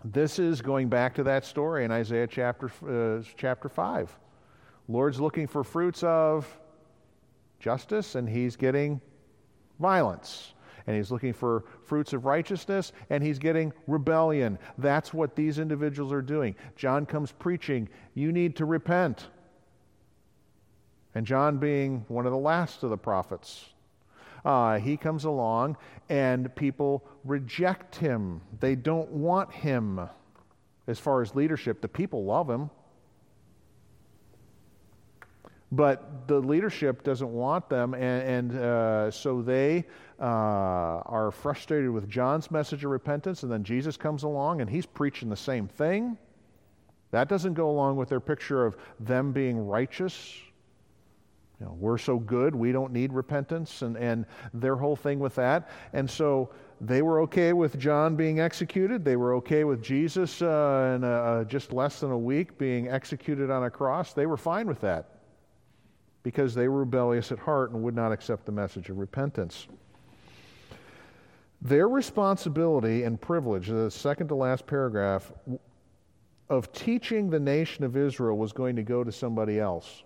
this 0.03 0.39
is 0.39 0.63
going 0.63 0.89
back 0.89 1.13
to 1.15 1.23
that 1.23 1.45
story 1.45 1.85
in 1.85 1.91
Isaiah 1.91 2.25
chapter, 2.25 2.71
uh, 2.87 3.23
chapter 3.37 3.69
5. 3.69 4.17
Lord's 4.87 5.19
looking 5.19 5.45
for 5.45 5.63
fruits 5.63 6.01
of 6.01 6.47
justice, 7.59 8.15
and 8.15 8.27
he's 8.27 8.55
getting 8.55 8.99
violence. 9.79 10.53
And 10.87 10.95
he's 10.95 11.11
looking 11.11 11.33
for 11.33 11.65
fruits 11.85 12.13
of 12.13 12.25
righteousness, 12.25 12.91
and 13.09 13.23
he's 13.23 13.39
getting 13.39 13.73
rebellion. 13.87 14.57
That's 14.77 15.13
what 15.13 15.35
these 15.35 15.59
individuals 15.59 16.11
are 16.11 16.21
doing. 16.21 16.55
John 16.75 17.05
comes 17.05 17.31
preaching, 17.31 17.89
you 18.13 18.31
need 18.31 18.55
to 18.57 18.65
repent. 18.65 19.27
And 21.13 21.25
John, 21.25 21.57
being 21.57 22.05
one 22.07 22.25
of 22.25 22.31
the 22.31 22.37
last 22.37 22.83
of 22.83 22.89
the 22.89 22.97
prophets, 22.97 23.65
uh, 24.45 24.79
he 24.79 24.97
comes 24.97 25.25
along 25.25 25.77
and 26.09 26.53
people 26.55 27.03
reject 27.23 27.95
him. 27.95 28.41
They 28.59 28.75
don't 28.75 29.09
want 29.11 29.51
him 29.51 30.09
as 30.87 30.99
far 30.99 31.21
as 31.21 31.35
leadership. 31.35 31.81
The 31.81 31.87
people 31.87 32.25
love 32.25 32.49
him. 32.49 32.69
But 35.71 36.27
the 36.27 36.39
leadership 36.39 37.03
doesn't 37.03 37.31
want 37.31 37.69
them, 37.69 37.93
and, 37.93 38.51
and 38.51 38.59
uh, 38.59 39.11
so 39.11 39.41
they 39.41 39.85
uh, 40.19 40.23
are 40.23 41.31
frustrated 41.31 41.89
with 41.89 42.09
John's 42.09 42.51
message 42.51 42.83
of 42.83 42.91
repentance, 42.91 43.43
and 43.43 43.51
then 43.51 43.63
Jesus 43.63 43.95
comes 43.95 44.23
along 44.23 44.59
and 44.59 44.69
he's 44.69 44.85
preaching 44.85 45.29
the 45.29 45.37
same 45.37 45.67
thing. 45.67 46.17
That 47.11 47.29
doesn't 47.29 47.53
go 47.53 47.69
along 47.69 47.95
with 47.95 48.09
their 48.09 48.19
picture 48.19 48.65
of 48.65 48.75
them 48.99 49.31
being 49.31 49.65
righteous 49.65 50.35
you 51.61 51.67
know, 51.67 51.77
we're 51.79 51.99
so 51.99 52.17
good, 52.17 52.55
we 52.55 52.71
don't 52.71 52.91
need 52.91 53.13
repentance, 53.13 53.83
and, 53.83 53.95
and 53.95 54.25
their 54.51 54.75
whole 54.75 54.95
thing 54.95 55.19
with 55.19 55.35
that. 55.35 55.69
And 55.93 56.09
so 56.09 56.49
they 56.79 57.03
were 57.03 57.21
okay 57.21 57.53
with 57.53 57.77
John 57.77 58.15
being 58.15 58.39
executed. 58.39 59.05
They 59.05 59.15
were 59.15 59.35
okay 59.35 59.63
with 59.63 59.79
Jesus 59.79 60.41
uh, 60.41 60.93
in 60.95 61.03
a, 61.03 61.45
just 61.47 61.71
less 61.71 61.99
than 61.99 62.09
a 62.09 62.17
week 62.17 62.57
being 62.57 62.87
executed 62.87 63.51
on 63.51 63.65
a 63.65 63.69
cross. 63.69 64.13
They 64.13 64.25
were 64.25 64.37
fine 64.37 64.65
with 64.65 64.81
that 64.81 65.20
because 66.23 66.53
they 66.53 66.67
were 66.67 66.79
rebellious 66.79 67.31
at 67.31 67.39
heart 67.39 67.71
and 67.71 67.81
would 67.83 67.95
not 67.95 68.11
accept 68.11 68.45
the 68.45 68.51
message 68.51 68.89
of 68.89 68.97
repentance. 68.97 69.67
Their 71.61 71.87
responsibility 71.87 73.03
and 73.03 73.19
privilege, 73.19 73.67
the 73.67 73.91
second 73.91 74.27
to 74.29 74.35
last 74.35 74.65
paragraph, 74.65 75.31
of 76.49 76.71
teaching 76.73 77.29
the 77.29 77.39
nation 77.39 77.83
of 77.83 77.95
Israel 77.95 78.37
was 78.37 78.51
going 78.51 78.75
to 78.75 78.83
go 78.83 79.03
to 79.03 79.11
somebody 79.11 79.59
else. 79.59 80.03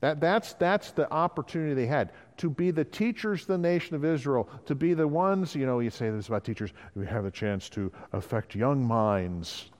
That, 0.00 0.20
that's, 0.20 0.52
that's 0.54 0.92
the 0.92 1.10
opportunity 1.10 1.74
they 1.74 1.86
had 1.86 2.12
to 2.36 2.50
be 2.50 2.70
the 2.70 2.84
teachers 2.84 3.42
of 3.42 3.48
the 3.48 3.58
nation 3.58 3.96
of 3.96 4.04
Israel, 4.04 4.48
to 4.66 4.74
be 4.74 4.92
the 4.92 5.08
ones, 5.08 5.54
you 5.54 5.64
know, 5.64 5.80
you 5.80 5.88
say 5.90 6.10
this 6.10 6.28
about 6.28 6.44
teachers, 6.44 6.72
we 6.94 7.06
have 7.06 7.24
the 7.24 7.30
chance 7.30 7.70
to 7.70 7.90
affect 8.12 8.54
young 8.54 8.84
minds, 8.84 9.70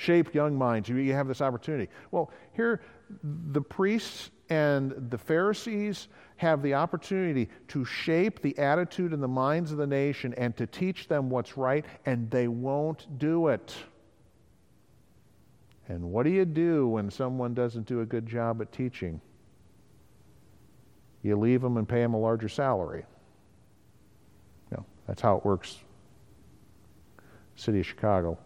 shape 0.00 0.34
young 0.34 0.56
minds. 0.56 0.88
You, 0.88 0.96
you 0.96 1.12
have 1.12 1.28
this 1.28 1.42
opportunity. 1.42 1.90
Well, 2.10 2.30
here, 2.54 2.80
the 3.22 3.60
priests 3.60 4.30
and 4.48 4.94
the 5.10 5.18
Pharisees 5.18 6.08
have 6.36 6.62
the 6.62 6.72
opportunity 6.72 7.50
to 7.68 7.84
shape 7.84 8.40
the 8.40 8.58
attitude 8.58 9.12
and 9.12 9.22
the 9.22 9.28
minds 9.28 9.72
of 9.72 9.78
the 9.78 9.86
nation 9.86 10.32
and 10.38 10.56
to 10.56 10.66
teach 10.66 11.06
them 11.06 11.28
what's 11.28 11.58
right, 11.58 11.84
and 12.06 12.30
they 12.30 12.48
won't 12.48 13.18
do 13.18 13.48
it. 13.48 13.74
And 15.88 16.10
what 16.10 16.22
do 16.22 16.30
you 16.30 16.46
do 16.46 16.88
when 16.88 17.10
someone 17.10 17.52
doesn't 17.52 17.86
do 17.86 18.00
a 18.00 18.06
good 18.06 18.26
job 18.26 18.62
at 18.62 18.72
teaching? 18.72 19.20
You 21.22 21.36
leave 21.36 21.60
them 21.60 21.76
and 21.76 21.86
pay 21.86 22.00
them 22.00 22.14
a 22.14 22.18
larger 22.18 22.48
salary. 22.48 23.04
Know, 24.70 24.86
that's 25.06 25.20
how 25.20 25.36
it 25.36 25.44
works. 25.44 25.76
City 27.54 27.80
of 27.80 27.86
Chicago. 27.86 28.38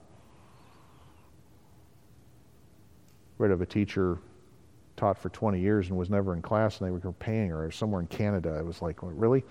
Rid 3.39 3.51
of 3.51 3.61
a 3.61 3.67
teacher 3.67 4.19
taught 4.97 5.19
for 5.19 5.29
20 5.29 5.61
years 5.61 5.89
and 5.89 5.99
was 5.99 6.09
never 6.09 6.35
in 6.35 6.43
class 6.43 6.79
and 6.81 6.87
they 6.87 6.93
were 6.93 7.13
paying 7.13 7.51
her 7.51 7.71
somewhere 7.71 8.01
in 8.01 8.07
Canada. 8.07 8.57
It 8.59 8.65
was 8.65 8.81
like, 8.81 8.97
really? 9.03 9.45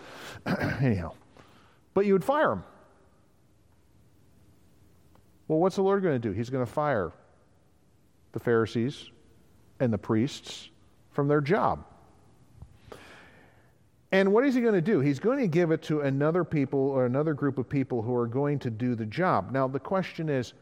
Anyhow. 0.82 1.13
But 1.93 2.06
you 2.06 2.13
would 2.13 2.24
fire 2.24 2.54
him. 2.54 2.63
Well, 5.48 5.60
what's 5.60 5.76
the 5.76 5.84
Lord 5.84 6.02
going 6.02 6.19
to 6.19 6.28
do? 6.28 6.34
He's 6.34 6.50
going 6.50 6.65
to 6.65 6.72
fire 6.72 7.12
the 8.32 8.39
Pharisees 8.39 9.12
and 9.80 9.91
the 9.91 9.98
priests 9.98 10.69
from 11.12 11.28
their 11.28 11.41
job. 11.41 11.86
And 14.12 14.32
what 14.32 14.46
is 14.46 14.54
he 14.54 14.62
going 14.62 14.76
to 14.76 14.82
do? 14.82 15.00
He's 15.00 15.19
going 15.19 15.39
to 15.39 15.48
give 15.48 15.72
it 15.72 15.82
to 15.84 16.02
another 16.02 16.43
people 16.43 16.80
or 16.80 17.06
another 17.06 17.34
group 17.34 17.58
of 17.58 17.67
people 17.67 18.02
who 18.02 18.15
are 18.15 18.28
going 18.28 18.60
to 18.60 18.69
do 18.69 18.96
the 18.96 19.06
job. 19.06 19.52
Now, 19.52 19.67
the 19.67 19.80
question 19.80 20.30
is 20.30 20.54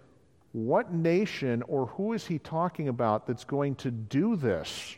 what 0.53 0.93
nation 0.93 1.63
or 1.67 1.87
who 1.87 2.13
is 2.13 2.25
he 2.25 2.37
talking 2.39 2.89
about 2.89 3.25
that's 3.25 3.43
going 3.43 3.75
to 3.75 3.91
do 3.91 4.35
this? 4.35 4.95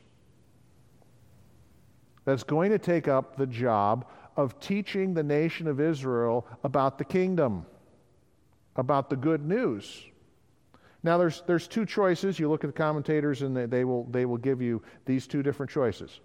That's 2.26 2.44
going 2.44 2.72
to 2.72 2.80
take 2.80 3.08
up 3.08 3.36
the 3.36 3.46
job 3.46 4.06
of 4.36 4.60
teaching 4.60 5.14
the 5.14 5.24
nation 5.24 5.68
of 5.68 5.80
Israel 5.80 6.48
about 6.64 6.98
the 6.98 7.06
kingdom, 7.06 7.66
about 8.76 9.10
the 9.10 9.16
good 9.16 9.46
news. 9.46 10.04
Now, 11.04 11.18
there's, 11.18 11.44
there's 11.46 11.68
two 11.68 11.86
choices. 11.86 12.40
You 12.40 12.50
look 12.50 12.64
at 12.64 12.68
the 12.68 12.78
commentators, 12.78 13.42
and 13.42 13.56
they, 13.56 13.66
they, 13.66 13.84
will, 13.84 14.06
they 14.06 14.26
will 14.26 14.38
give 14.38 14.62
you 14.62 14.82
these 15.06 15.28
two 15.28 15.44
different 15.44 15.70
choices. 15.70 16.22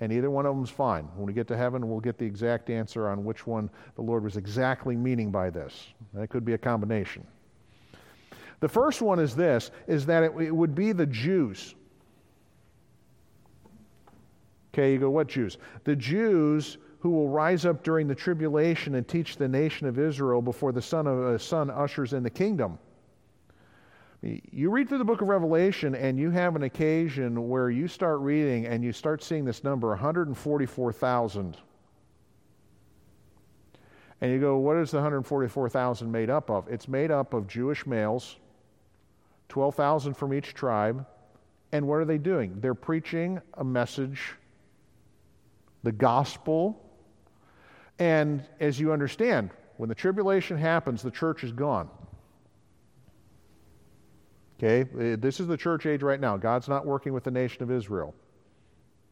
And 0.00 0.12
either 0.12 0.28
one 0.28 0.44
of 0.44 0.54
them 0.54 0.64
is 0.64 0.70
fine. 0.70 1.04
When 1.14 1.26
we 1.26 1.32
get 1.32 1.46
to 1.48 1.56
heaven, 1.56 1.88
we'll 1.88 2.00
get 2.00 2.18
the 2.18 2.26
exact 2.26 2.68
answer 2.68 3.08
on 3.08 3.24
which 3.24 3.46
one 3.46 3.70
the 3.94 4.02
Lord 4.02 4.24
was 4.24 4.36
exactly 4.36 4.96
meaning 4.96 5.30
by 5.30 5.48
this. 5.50 5.86
That 6.12 6.28
could 6.28 6.44
be 6.44 6.54
a 6.54 6.58
combination. 6.58 7.24
The 8.60 8.68
first 8.68 9.02
one 9.02 9.18
is 9.18 9.34
this 9.34 9.70
is 9.86 10.06
that 10.06 10.22
it, 10.22 10.32
it 10.40 10.54
would 10.54 10.74
be 10.74 10.92
the 10.92 11.06
Jews. 11.06 11.74
Okay, 14.72 14.92
you 14.94 14.98
go, 14.98 15.10
what 15.10 15.28
Jews? 15.28 15.58
The 15.84 15.94
Jews 15.94 16.78
who 16.98 17.10
will 17.10 17.28
rise 17.28 17.66
up 17.66 17.82
during 17.82 18.08
the 18.08 18.14
tribulation 18.14 18.94
and 18.94 19.06
teach 19.06 19.36
the 19.36 19.46
nation 19.46 19.86
of 19.86 19.98
Israel 19.98 20.40
before 20.40 20.72
the 20.72 20.80
Son 20.80 21.06
of 21.06 21.18
uh, 21.18 21.36
Son 21.36 21.68
ushers 21.68 22.14
in 22.14 22.22
the 22.22 22.30
kingdom. 22.30 22.78
You 24.22 24.70
read 24.70 24.88
through 24.88 24.98
the 24.98 25.04
book 25.04 25.20
of 25.20 25.28
Revelation 25.28 25.94
and 25.94 26.18
you 26.18 26.30
have 26.30 26.56
an 26.56 26.62
occasion 26.62 27.46
where 27.50 27.68
you 27.68 27.88
start 27.88 28.20
reading 28.20 28.64
and 28.66 28.82
you 28.82 28.90
start 28.90 29.22
seeing 29.22 29.44
this 29.44 29.62
number 29.62 29.88
144,000. 29.88 31.58
And 34.22 34.32
you 34.32 34.40
go, 34.40 34.56
what 34.56 34.78
is 34.78 34.90
the 34.90 34.96
144,000 34.96 36.10
made 36.10 36.30
up 36.30 36.50
of? 36.50 36.66
It's 36.68 36.88
made 36.88 37.10
up 37.10 37.34
of 37.34 37.46
Jewish 37.46 37.86
males, 37.86 38.36
12,000 39.54 40.14
from 40.14 40.34
each 40.34 40.52
tribe. 40.52 41.06
And 41.70 41.86
what 41.86 42.00
are 42.00 42.04
they 42.04 42.18
doing? 42.18 42.58
They're 42.60 42.74
preaching 42.74 43.40
a 43.54 43.62
message, 43.62 44.32
the 45.84 45.92
gospel. 45.92 46.84
And 48.00 48.44
as 48.58 48.80
you 48.80 48.92
understand, 48.92 49.50
when 49.76 49.88
the 49.88 49.94
tribulation 49.94 50.58
happens, 50.58 51.02
the 51.02 51.10
church 51.12 51.44
is 51.44 51.52
gone. 51.52 51.88
Okay? 54.58 54.90
Uh, 54.90 55.16
this 55.20 55.38
is 55.38 55.46
the 55.46 55.56
church 55.56 55.86
age 55.86 56.02
right 56.02 56.18
now. 56.18 56.36
God's 56.36 56.68
not 56.68 56.84
working 56.84 57.12
with 57.12 57.22
the 57.22 57.30
nation 57.30 57.62
of 57.62 57.70
Israel. 57.70 58.12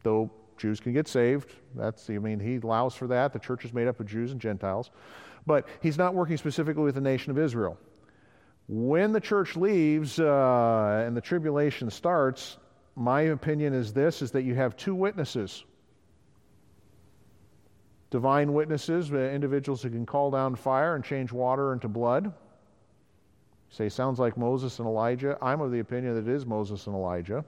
Though 0.03 0.29
Jews 0.57 0.81
can 0.81 0.91
get 0.91 1.07
saved. 1.07 1.53
That's, 1.73 2.09
I 2.09 2.17
mean, 2.17 2.41
he 2.41 2.57
allows 2.57 2.95
for 2.95 3.07
that. 3.07 3.31
The 3.31 3.39
church 3.39 3.63
is 3.63 3.71
made 3.71 3.87
up 3.87 3.97
of 4.01 4.07
Jews 4.07 4.33
and 4.33 4.41
Gentiles. 4.41 4.91
But 5.47 5.69
he's 5.81 5.97
not 5.97 6.13
working 6.13 6.35
specifically 6.35 6.83
with 6.83 6.95
the 6.95 7.01
nation 7.01 7.31
of 7.31 7.39
Israel. 7.39 7.77
When 8.67 9.11
the 9.11 9.19
church 9.19 9.55
leaves 9.55 10.19
uh, 10.19 11.03
and 11.05 11.15
the 11.15 11.21
tribulation 11.21 11.89
starts, 11.89 12.57
my 12.95 13.21
opinion 13.21 13.73
is 13.73 13.91
this 13.93 14.21
is 14.21 14.31
that 14.31 14.43
you 14.43 14.55
have 14.55 14.75
two 14.77 14.95
witnesses 14.95 15.63
divine 18.09 18.53
witnesses, 18.53 19.11
uh, 19.11 19.17
individuals 19.17 19.81
who 19.81 19.89
can 19.89 20.05
call 20.05 20.29
down 20.29 20.55
fire 20.55 20.93
and 20.93 21.03
change 21.03 21.31
water 21.31 21.73
into 21.73 21.87
blood 21.87 22.31
say, 23.73 23.89
sounds 23.89 24.19
like 24.19 24.37
Moses 24.37 24.77
and 24.77 24.87
Elijah. 24.87 25.35
I'm 25.41 25.59
of 25.59 25.71
the 25.71 25.79
opinion 25.79 26.13
that 26.13 26.29
it 26.29 26.33
is 26.33 26.45
Moses 26.45 26.85
and 26.85 26.95
Elijah. 26.95 27.43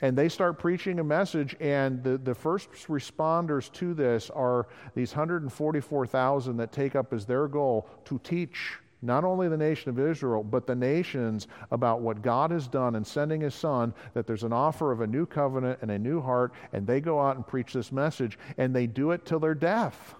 And 0.00 0.16
they 0.16 0.28
start 0.28 0.58
preaching 0.58 1.00
a 1.00 1.04
message, 1.04 1.56
and 1.60 2.02
the, 2.02 2.16
the 2.16 2.34
first 2.34 2.70
responders 2.86 3.72
to 3.74 3.92
this 3.92 4.30
are 4.30 4.68
these 4.94 5.10
144,000 5.12 6.56
that 6.56 6.70
take 6.70 6.94
up 6.94 7.12
as 7.12 7.26
their 7.26 7.48
goal 7.48 7.88
to 8.04 8.20
teach 8.22 8.78
not 9.02 9.24
only 9.24 9.48
the 9.48 9.56
nation 9.56 9.90
of 9.90 9.98
Israel, 9.98 10.42
but 10.42 10.66
the 10.66 10.74
nations 10.74 11.48
about 11.70 12.00
what 12.00 12.22
God 12.22 12.50
has 12.52 12.68
done 12.68 12.94
in 12.94 13.04
sending 13.04 13.40
His 13.40 13.54
Son, 13.54 13.92
that 14.14 14.26
there's 14.26 14.44
an 14.44 14.52
offer 14.52 14.92
of 14.92 15.00
a 15.00 15.06
new 15.06 15.26
covenant 15.26 15.80
and 15.82 15.90
a 15.90 15.98
new 15.98 16.20
heart, 16.20 16.52
and 16.72 16.86
they 16.86 17.00
go 17.00 17.20
out 17.20 17.36
and 17.36 17.46
preach 17.46 17.72
this 17.72 17.92
message, 17.92 18.38
and 18.56 18.74
they 18.74 18.86
do 18.86 19.10
it 19.10 19.26
till 19.26 19.40
their 19.40 19.54
death. 19.54 20.14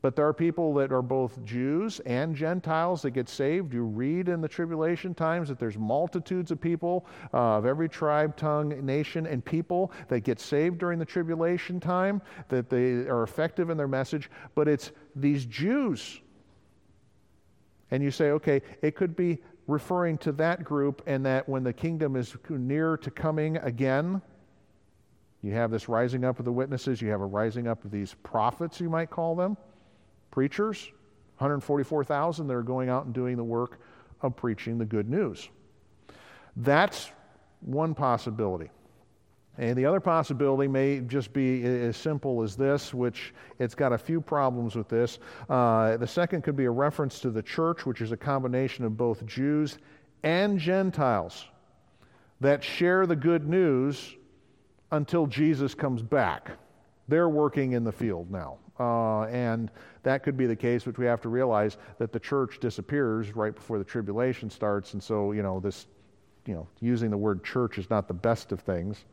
But 0.00 0.14
there 0.14 0.28
are 0.28 0.32
people 0.32 0.72
that 0.74 0.92
are 0.92 1.02
both 1.02 1.44
Jews 1.44 1.98
and 2.00 2.34
Gentiles 2.34 3.02
that 3.02 3.10
get 3.10 3.28
saved. 3.28 3.74
You 3.74 3.82
read 3.82 4.28
in 4.28 4.40
the 4.40 4.46
tribulation 4.46 5.12
times 5.12 5.48
that 5.48 5.58
there's 5.58 5.76
multitudes 5.76 6.52
of 6.52 6.60
people 6.60 7.04
uh, 7.34 7.56
of 7.58 7.66
every 7.66 7.88
tribe, 7.88 8.36
tongue, 8.36 8.68
nation, 8.86 9.26
and 9.26 9.44
people 9.44 9.90
that 10.06 10.20
get 10.20 10.38
saved 10.38 10.78
during 10.78 11.00
the 11.00 11.04
tribulation 11.04 11.80
time, 11.80 12.22
that 12.48 12.70
they 12.70 13.08
are 13.08 13.24
effective 13.24 13.70
in 13.70 13.76
their 13.76 13.88
message. 13.88 14.30
But 14.54 14.68
it's 14.68 14.92
these 15.16 15.44
Jews. 15.46 16.20
And 17.90 18.02
you 18.02 18.10
say, 18.10 18.30
okay, 18.30 18.62
it 18.82 18.96
could 18.96 19.16
be 19.16 19.38
referring 19.66 20.18
to 20.18 20.32
that 20.32 20.64
group, 20.64 21.02
and 21.06 21.24
that 21.26 21.48
when 21.48 21.62
the 21.62 21.72
kingdom 21.72 22.16
is 22.16 22.36
near 22.48 22.96
to 22.96 23.10
coming 23.10 23.56
again, 23.58 24.22
You 25.42 25.52
have 25.52 25.70
this 25.70 25.88
rising 25.88 26.24
up 26.24 26.38
of 26.38 26.44
the 26.44 26.52
witnesses, 26.52 27.00
you 27.00 27.10
have 27.10 27.20
a 27.20 27.26
rising 27.26 27.68
up 27.68 27.84
of 27.84 27.90
these 27.90 28.14
prophets, 28.22 28.80
you 28.80 28.90
might 28.90 29.10
call 29.10 29.36
them, 29.36 29.56
preachers, 30.30 30.90
144,000 31.38 32.48
that 32.48 32.54
are 32.54 32.62
going 32.62 32.88
out 32.88 33.04
and 33.04 33.14
doing 33.14 33.36
the 33.36 33.44
work 33.44 33.78
of 34.20 34.34
preaching 34.34 34.78
the 34.78 34.84
good 34.84 35.08
news. 35.08 35.48
That's 36.56 37.12
one 37.60 37.94
possibility. 37.94 38.70
And 39.58 39.76
the 39.76 39.86
other 39.86 39.98
possibility 39.98 40.68
may 40.68 41.00
just 41.00 41.32
be 41.32 41.64
as 41.64 41.96
simple 41.96 42.42
as 42.42 42.54
this, 42.54 42.94
which 42.94 43.34
it's 43.58 43.74
got 43.74 43.92
a 43.92 43.98
few 43.98 44.20
problems 44.20 44.76
with 44.76 44.88
this. 44.88 45.18
Uh, 45.50 45.96
the 45.96 46.06
second 46.06 46.42
could 46.42 46.54
be 46.54 46.66
a 46.66 46.70
reference 46.70 47.18
to 47.20 47.30
the 47.30 47.42
church, 47.42 47.84
which 47.84 48.00
is 48.00 48.12
a 48.12 48.16
combination 48.16 48.84
of 48.84 48.96
both 48.96 49.26
Jews 49.26 49.78
and 50.22 50.60
Gentiles 50.60 51.44
that 52.40 52.62
share 52.62 53.04
the 53.04 53.16
good 53.16 53.48
news 53.48 54.14
until 54.92 55.26
Jesus 55.26 55.74
comes 55.74 56.02
back. 56.02 56.52
They're 57.08 57.28
working 57.28 57.72
in 57.72 57.82
the 57.82 57.92
field 57.92 58.30
now. 58.30 58.58
Uh, 58.78 59.24
and 59.24 59.72
that 60.04 60.22
could 60.22 60.36
be 60.36 60.46
the 60.46 60.54
case, 60.54 60.84
but 60.84 60.96
we 60.98 61.06
have 61.06 61.20
to 61.22 61.28
realize 61.28 61.78
that 61.98 62.12
the 62.12 62.20
church 62.20 62.60
disappears 62.60 63.34
right 63.34 63.56
before 63.56 63.78
the 63.78 63.84
tribulation 63.84 64.50
starts. 64.50 64.92
And 64.92 65.02
so, 65.02 65.32
you 65.32 65.42
know, 65.42 65.58
this, 65.58 65.88
you 66.46 66.54
know, 66.54 66.68
using 66.80 67.10
the 67.10 67.16
word 67.16 67.42
church 67.42 67.76
is 67.76 67.90
not 67.90 68.06
the 68.06 68.14
best 68.14 68.52
of 68.52 68.60
things. 68.60 69.04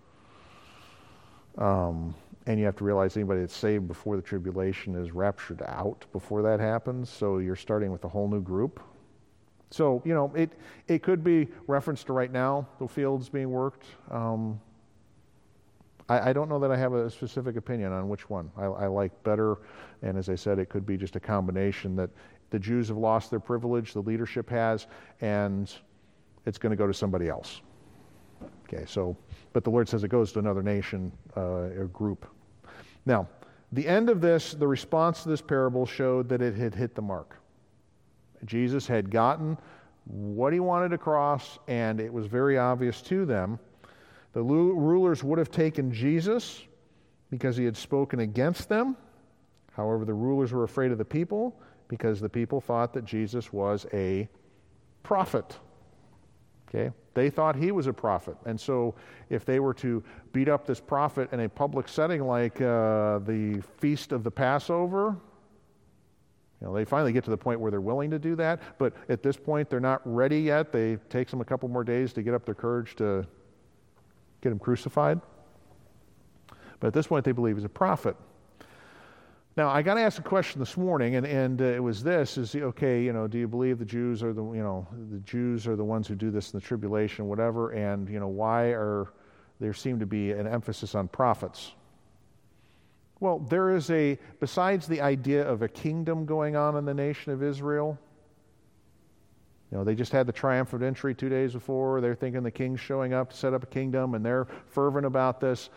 Um, 1.57 2.13
and 2.47 2.59
you 2.59 2.65
have 2.65 2.75
to 2.77 2.83
realize 2.83 3.17
anybody 3.17 3.41
that's 3.41 3.55
saved 3.55 3.87
before 3.87 4.15
the 4.15 4.21
tribulation 4.21 4.95
is 4.95 5.11
raptured 5.11 5.63
out 5.63 6.05
before 6.11 6.41
that 6.43 6.59
happens. 6.59 7.09
So 7.09 7.39
you're 7.39 7.55
starting 7.55 7.91
with 7.91 8.03
a 8.03 8.09
whole 8.09 8.27
new 8.27 8.41
group. 8.41 8.79
So, 9.71 10.01
you 10.05 10.13
know, 10.13 10.31
it, 10.35 10.51
it 10.87 11.01
could 11.01 11.23
be 11.23 11.47
reference 11.67 12.03
to 12.05 12.13
right 12.13 12.31
now, 12.31 12.67
the 12.79 12.87
fields 12.87 13.29
being 13.29 13.49
worked. 13.49 13.85
Um, 14.11 14.59
I, 16.07 16.29
I, 16.29 16.33
don't 16.33 16.49
know 16.49 16.59
that 16.59 16.71
I 16.71 16.77
have 16.77 16.93
a 16.93 17.09
specific 17.09 17.55
opinion 17.55 17.91
on 17.91 18.07
which 18.07 18.29
one 18.29 18.51
I, 18.55 18.65
I 18.65 18.87
like 18.87 19.23
better. 19.23 19.57
And 20.03 20.17
as 20.17 20.29
I 20.29 20.35
said, 20.35 20.59
it 20.59 20.69
could 20.69 20.85
be 20.85 20.97
just 20.97 21.15
a 21.15 21.19
combination 21.19 21.95
that 21.95 22.11
the 22.51 22.59
Jews 22.59 22.89
have 22.89 22.97
lost 22.97 23.31
their 23.31 23.39
privilege, 23.39 23.93
the 23.93 24.01
leadership 24.01 24.49
has, 24.51 24.85
and 25.19 25.73
it's 26.45 26.59
going 26.59 26.69
to 26.69 26.75
go 26.75 26.85
to 26.85 26.93
somebody 26.93 27.27
else. 27.27 27.61
Okay, 28.67 28.85
so, 28.87 29.15
but 29.53 29.63
the 29.63 29.69
Lord 29.69 29.87
says 29.87 30.03
it 30.03 30.07
goes 30.07 30.31
to 30.33 30.39
another 30.39 30.63
nation 30.63 31.11
uh, 31.37 31.69
or 31.77 31.89
group. 31.93 32.25
Now, 33.05 33.27
the 33.71 33.87
end 33.87 34.09
of 34.09 34.21
this, 34.21 34.53
the 34.53 34.67
response 34.67 35.23
to 35.23 35.29
this 35.29 35.41
parable 35.41 35.85
showed 35.85 36.29
that 36.29 36.41
it 36.41 36.55
had 36.55 36.73
hit 36.73 36.95
the 36.95 37.01
mark. 37.01 37.37
Jesus 38.45 38.87
had 38.87 39.11
gotten 39.11 39.57
what 40.05 40.53
he 40.53 40.59
wanted 40.59 40.93
across, 40.93 41.59
and 41.67 41.99
it 41.99 42.11
was 42.11 42.25
very 42.25 42.57
obvious 42.57 43.01
to 43.03 43.25
them. 43.25 43.59
The 44.33 44.41
rulers 44.41 45.23
would 45.23 45.39
have 45.39 45.51
taken 45.51 45.91
Jesus 45.91 46.63
because 47.29 47.57
he 47.57 47.65
had 47.65 47.77
spoken 47.77 48.19
against 48.19 48.69
them. 48.69 48.97
However, 49.71 50.05
the 50.05 50.13
rulers 50.13 50.51
were 50.51 50.63
afraid 50.63 50.91
of 50.91 50.97
the 50.97 51.05
people 51.05 51.59
because 51.87 52.19
the 52.19 52.29
people 52.29 52.61
thought 52.61 52.93
that 52.93 53.05
Jesus 53.05 53.51
was 53.51 53.85
a 53.93 54.27
prophet. 55.03 55.57
Okay? 56.75 56.91
They 57.13 57.29
thought 57.29 57.55
he 57.55 57.71
was 57.71 57.87
a 57.87 57.93
prophet. 57.93 58.35
And 58.45 58.59
so, 58.59 58.95
if 59.29 59.45
they 59.45 59.59
were 59.59 59.73
to 59.75 60.03
beat 60.33 60.49
up 60.49 60.65
this 60.65 60.79
prophet 60.79 61.31
in 61.31 61.41
a 61.41 61.49
public 61.49 61.87
setting 61.87 62.25
like 62.25 62.59
uh, 62.59 63.19
the 63.19 63.63
feast 63.77 64.11
of 64.11 64.23
the 64.23 64.31
Passover, 64.31 65.15
you 66.61 66.67
know, 66.67 66.73
they 66.73 66.85
finally 66.85 67.13
get 67.13 67.23
to 67.25 67.29
the 67.29 67.37
point 67.37 67.59
where 67.59 67.71
they're 67.71 67.81
willing 67.81 68.09
to 68.11 68.19
do 68.19 68.35
that, 68.35 68.61
but 68.77 68.93
at 69.09 69.23
this 69.23 69.37
point 69.37 69.69
they're 69.69 69.79
not 69.79 70.01
ready 70.05 70.39
yet. 70.39 70.71
They 70.71 70.97
takes 71.09 71.31
them 71.31 71.41
a 71.41 71.45
couple 71.45 71.69
more 71.69 71.83
days 71.83 72.13
to 72.13 72.23
get 72.23 72.33
up 72.33 72.45
their 72.45 72.55
courage 72.55 72.95
to 72.95 73.25
get 74.41 74.51
him 74.51 74.59
crucified. 74.59 75.21
But 76.79 76.87
at 76.87 76.93
this 76.93 77.07
point 77.07 77.23
they 77.25 77.31
believe 77.31 77.55
he's 77.55 77.65
a 77.65 77.69
prophet. 77.69 78.15
Now, 79.57 79.69
I 79.69 79.83
got 79.83 79.93
to 79.93 80.01
ask 80.01 80.19
a 80.19 80.23
question 80.23 80.59
this 80.59 80.75
morning, 80.75 81.15
and, 81.15 81.25
and 81.25 81.61
uh, 81.61 81.65
it 81.65 81.81
was 81.81 82.03
this: 82.03 82.37
is 82.37 82.55
okay, 82.55 83.01
you 83.01 83.13
know, 83.13 83.25
do 83.25 83.37
you 83.37 83.47
believe 83.47 83.79
the 83.79 83.85
Jews 83.85 84.21
are 84.21 84.33
the 84.33 84.43
you 84.43 84.61
know 84.61 84.85
the 85.09 85.19
Jews 85.19 85.65
are 85.65 85.77
the 85.77 85.83
ones 85.83 86.07
who 86.07 86.15
do 86.15 86.29
this 86.29 86.51
in 86.51 86.59
the 86.59 86.65
tribulation, 86.65 87.27
whatever? 87.27 87.71
And 87.71 88.09
you 88.09 88.19
know, 88.19 88.27
why 88.27 88.73
are 88.73 89.13
there 89.61 89.73
seem 89.73 89.99
to 89.99 90.05
be 90.05 90.33
an 90.33 90.45
emphasis 90.45 90.93
on 90.93 91.07
prophets? 91.07 91.71
Well, 93.21 93.39
there 93.39 93.73
is 93.73 93.89
a 93.91 94.19
besides 94.41 94.87
the 94.87 94.99
idea 94.99 95.47
of 95.47 95.61
a 95.61 95.69
kingdom 95.69 96.25
going 96.25 96.57
on 96.57 96.75
in 96.75 96.83
the 96.83 96.93
nation 96.93 97.31
of 97.31 97.41
Israel. 97.41 97.97
You 99.71 99.77
know, 99.77 99.83
they 99.85 99.95
just 99.95 100.11
had 100.11 100.27
the 100.27 100.33
triumphant 100.33 100.83
entry 100.83 101.15
two 101.15 101.29
days 101.29 101.53
before. 101.53 102.01
They're 102.01 102.13
thinking 102.13 102.43
the 102.43 102.51
king's 102.51 102.81
showing 102.81 103.13
up 103.13 103.31
to 103.31 103.37
set 103.37 103.53
up 103.53 103.63
a 103.63 103.67
kingdom, 103.67 104.15
and 104.15 104.25
they're 104.25 104.47
fervent 104.67 105.05
about 105.05 105.39
this 105.39 105.69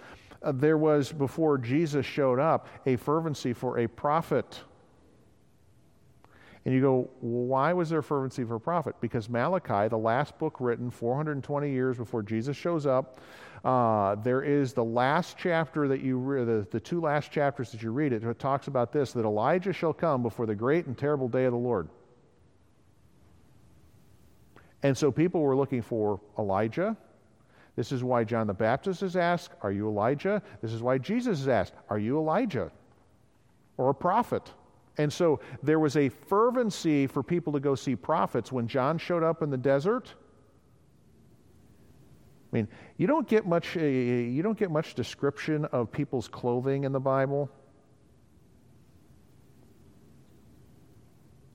uh, 0.43 0.53
there 0.53 0.79
was, 0.79 1.13
before 1.13 1.59
Jesus 1.59 2.07
showed 2.07 2.39
up, 2.39 2.69
a 2.87 2.97
fervency 2.97 3.53
for 3.53 3.79
a 3.79 3.89
prophet. 3.89 4.61
And 6.65 6.75
you 6.75 6.81
go, 6.81 7.11
why 7.21 7.73
was 7.73 7.89
there 7.89 8.03
fervency 8.03 8.45
for 8.45 8.57
a 8.57 8.61
prophet? 8.61 8.95
Because 9.01 9.29
Malachi, 9.29 9.89
the 9.89 9.99
last 9.99 10.39
book 10.39 10.57
written 10.61 10.91
420 10.91 11.71
years 11.71 11.97
before 11.97 12.23
Jesus 12.23 12.57
shows 12.57 12.87
up, 12.87 13.21
uh, 13.65 14.15
there 14.17 14.43
is 14.43 14.73
the 14.73 14.85
last 14.85 15.37
chapter 15.39 15.89
that 15.89 16.01
you 16.01 16.19
read, 16.19 16.47
the, 16.47 16.67
the 16.71 16.79
two 16.79 17.01
last 17.01 17.33
chapters 17.33 17.73
that 17.73 17.83
you 17.83 17.91
read 17.91 18.13
it, 18.13 18.23
it 18.23 18.39
talks 18.39 18.69
about 18.69 18.93
this 18.93 19.13
that 19.13 19.25
Elijah 19.25 19.73
shall 19.73 19.93
come 19.93 20.23
before 20.23 20.47
the 20.47 20.55
great 20.55 20.87
and 20.87 20.97
terrible 20.97 21.29
day 21.29 21.45
of 21.45 21.53
the 21.53 21.59
Lord. 21.59 21.89
And 24.83 24.97
so 24.97 25.11
people 25.11 25.41
were 25.41 25.57
looking 25.57 25.83
for 25.83 26.21
Elijah, 26.39 26.97
this 27.79 27.93
is 27.93 28.03
why 28.03 28.25
John 28.25 28.49
the 28.49 28.55
Baptist 28.55 29.05
is 29.05 29.15
asked, 29.15 29.53
Are 29.63 29.71
you 29.71 29.87
Elijah? 29.87 30.43
This 30.61 30.73
is 30.73 30.83
why 30.83 30.99
Jesus 30.99 31.39
is 31.39 31.47
asked, 31.47 31.75
Are 31.89 31.99
you 32.01 32.19
Elijah? 32.19 32.73
Or 33.77 33.91
a 33.91 33.95
prophet? 33.95 34.53
And 34.97 35.13
so 35.13 35.39
there 35.63 35.79
was 35.79 35.97
a 35.97 36.09
fervency 36.09 37.07
for 37.07 37.23
people 37.23 37.53
to 37.53 37.61
go 37.61 37.77
see 37.77 37.95
prophets 37.95 38.51
when 38.51 38.67
John 38.67 38.99
showed 38.99 39.23
up 39.23 39.43
in 39.43 39.51
the 39.51 39.57
desert. 39.57 40.13
I 42.53 42.57
mean, 42.57 42.67
you 42.97 43.07
don't 43.07 43.29
get 43.29 43.47
much, 43.47 43.77
uh, 43.77 43.81
you 43.81 44.43
don't 44.43 44.59
get 44.59 44.73
much 44.73 44.95
description 44.95 45.65
of 45.67 45.93
people's 45.93 46.27
clothing 46.27 46.83
in 46.83 46.91
the 46.91 46.99
Bible. 46.99 47.49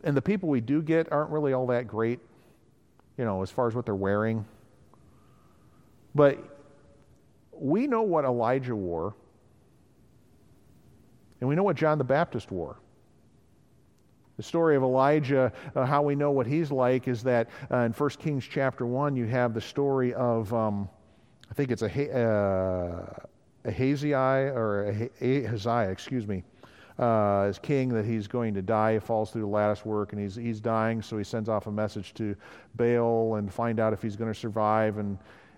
And 0.05 0.15
the 0.15 0.21
people 0.21 0.47
we 0.47 0.62
do 0.62 0.81
get 0.81 1.12
aren't 1.12 1.31
really 1.31 1.51
all 1.51 1.67
that 1.67 1.86
great, 1.86 2.21
you 3.17 3.25
know, 3.25 3.41
as 3.41 3.51
far 3.51 3.67
as 3.67 3.75
what 3.75 3.86
they're 3.86 3.93
wearing. 3.93 4.45
But 6.15 6.39
we 7.52 7.88
know 7.88 8.04
what 8.04 8.26
Elijah 8.26 8.76
wore, 8.76 9.15
and 11.39 11.49
we 11.49 11.56
know 11.56 11.63
what 11.63 11.76
John 11.76 11.97
the 11.97 12.04
Baptist 12.04 12.52
wore. 12.52 12.78
The 14.38 14.43
story 14.43 14.76
of 14.76 14.82
Elijah, 14.82 15.54
uh, 15.76 15.86
how 15.86 16.02
we 16.02 16.15
know 16.15 16.32
what 16.32 16.47
he's 16.47 16.71
like, 16.71 17.08
is 17.08 17.21
that 17.23 17.49
uh, 17.71 17.78
in 17.78 17.91
1 17.91 18.10
Kings 18.12 18.47
chapter 18.49 18.86
1, 18.86 19.15
you 19.15 19.26
have 19.26 19.54
the 19.54 19.62
story 19.62 20.13
of, 20.15 20.52
um, 20.54 20.89
I 21.52 21.54
think 21.54 21.69
it's 21.69 21.84
a, 21.84 22.17
uh, 22.17 23.69
Ahaziah, 23.69 24.52
or 24.56 25.10
Ahaziah, 25.21 25.89
excuse 25.89 26.28
me, 26.28 26.43
uh, 26.97 27.41
as 27.41 27.60
king 27.60 27.89
that 27.89 28.06
he's 28.06 28.28
going 28.28 28.54
to 28.56 28.62
die. 28.62 28.93
He 28.93 28.99
falls 28.99 29.32
through 29.32 29.41
the 29.41 29.47
lattice 29.47 29.86
work 29.86 30.13
and 30.13 30.21
he's, 30.21 30.36
he's 30.36 30.60
dying, 30.60 31.02
so 31.02 31.17
he 31.17 31.23
sends 31.23 31.49
off 31.49 31.67
a 31.67 31.71
message 31.71 32.13
to 32.15 32.36
Baal 32.76 33.36
and 33.36 33.52
find 33.52 33.80
out 33.80 33.93
if 33.93 34.02
he's 34.02 34.15
going 34.15 34.32
to 34.32 34.39
survive. 34.39 34.97
And 34.97 35.17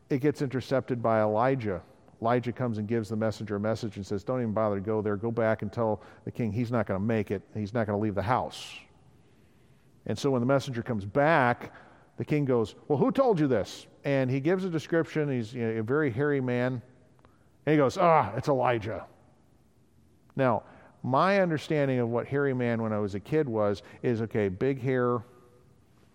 it 0.10 0.20
gets 0.20 0.42
intercepted 0.42 1.02
by 1.02 1.22
Elijah. 1.22 1.82
Elijah 2.22 2.52
comes 2.52 2.78
and 2.78 2.88
gives 2.88 3.10
the 3.10 3.16
messenger 3.16 3.58
a 3.58 3.60
message 3.60 3.98
and 3.98 4.06
says, 4.06 4.24
Don't 4.24 4.40
even 4.40 4.54
bother 4.54 4.76
to 4.76 4.82
go 4.82 5.02
there. 5.02 5.16
Go 5.16 5.32
back 5.32 5.62
and 5.62 5.72
tell 5.72 6.02
the 6.24 6.32
king 6.32 6.52
he's 6.52 6.72
not 6.72 6.86
going 6.86 7.00
to 7.00 7.06
make 7.06 7.32
it. 7.32 7.42
He's 7.54 7.74
not 7.74 7.86
going 7.88 7.98
to 7.98 8.02
leave 8.02 8.16
the 8.16 8.22
house. 8.22 8.74
And 10.06 10.18
so 10.18 10.32
when 10.32 10.40
the 10.40 10.46
messenger 10.46 10.82
comes 10.82 11.04
back, 11.04 11.74
the 12.18 12.26
king 12.26 12.46
goes, 12.46 12.76
Well, 12.88 12.98
who 12.98 13.12
told 13.12 13.40
you 13.40 13.48
this? 13.48 13.88
And 14.04 14.30
he 14.30 14.40
gives 14.40 14.64
a 14.64 14.70
description. 14.70 15.30
He's 15.30 15.54
you 15.54 15.64
know, 15.64 15.80
a 15.80 15.84
very 15.84 16.12
hairy 16.12 16.42
man. 16.42 16.82
And 17.66 17.74
he 17.74 17.78
goes, 17.78 17.98
Ah, 17.98 18.34
it's 18.36 18.48
Elijah. 18.48 19.06
Now, 20.36 20.64
my 21.04 21.42
understanding 21.42 22.00
of 22.00 22.10
what 22.10 22.28
hairy 22.28 22.54
man 22.54 22.82
when 22.82 22.94
I 22.94 23.00
was 23.00 23.16
a 23.16 23.20
kid 23.20 23.48
was 23.48 23.84
is 24.02 24.22
okay, 24.22 24.50
big 24.50 24.82
hair, 24.82 25.20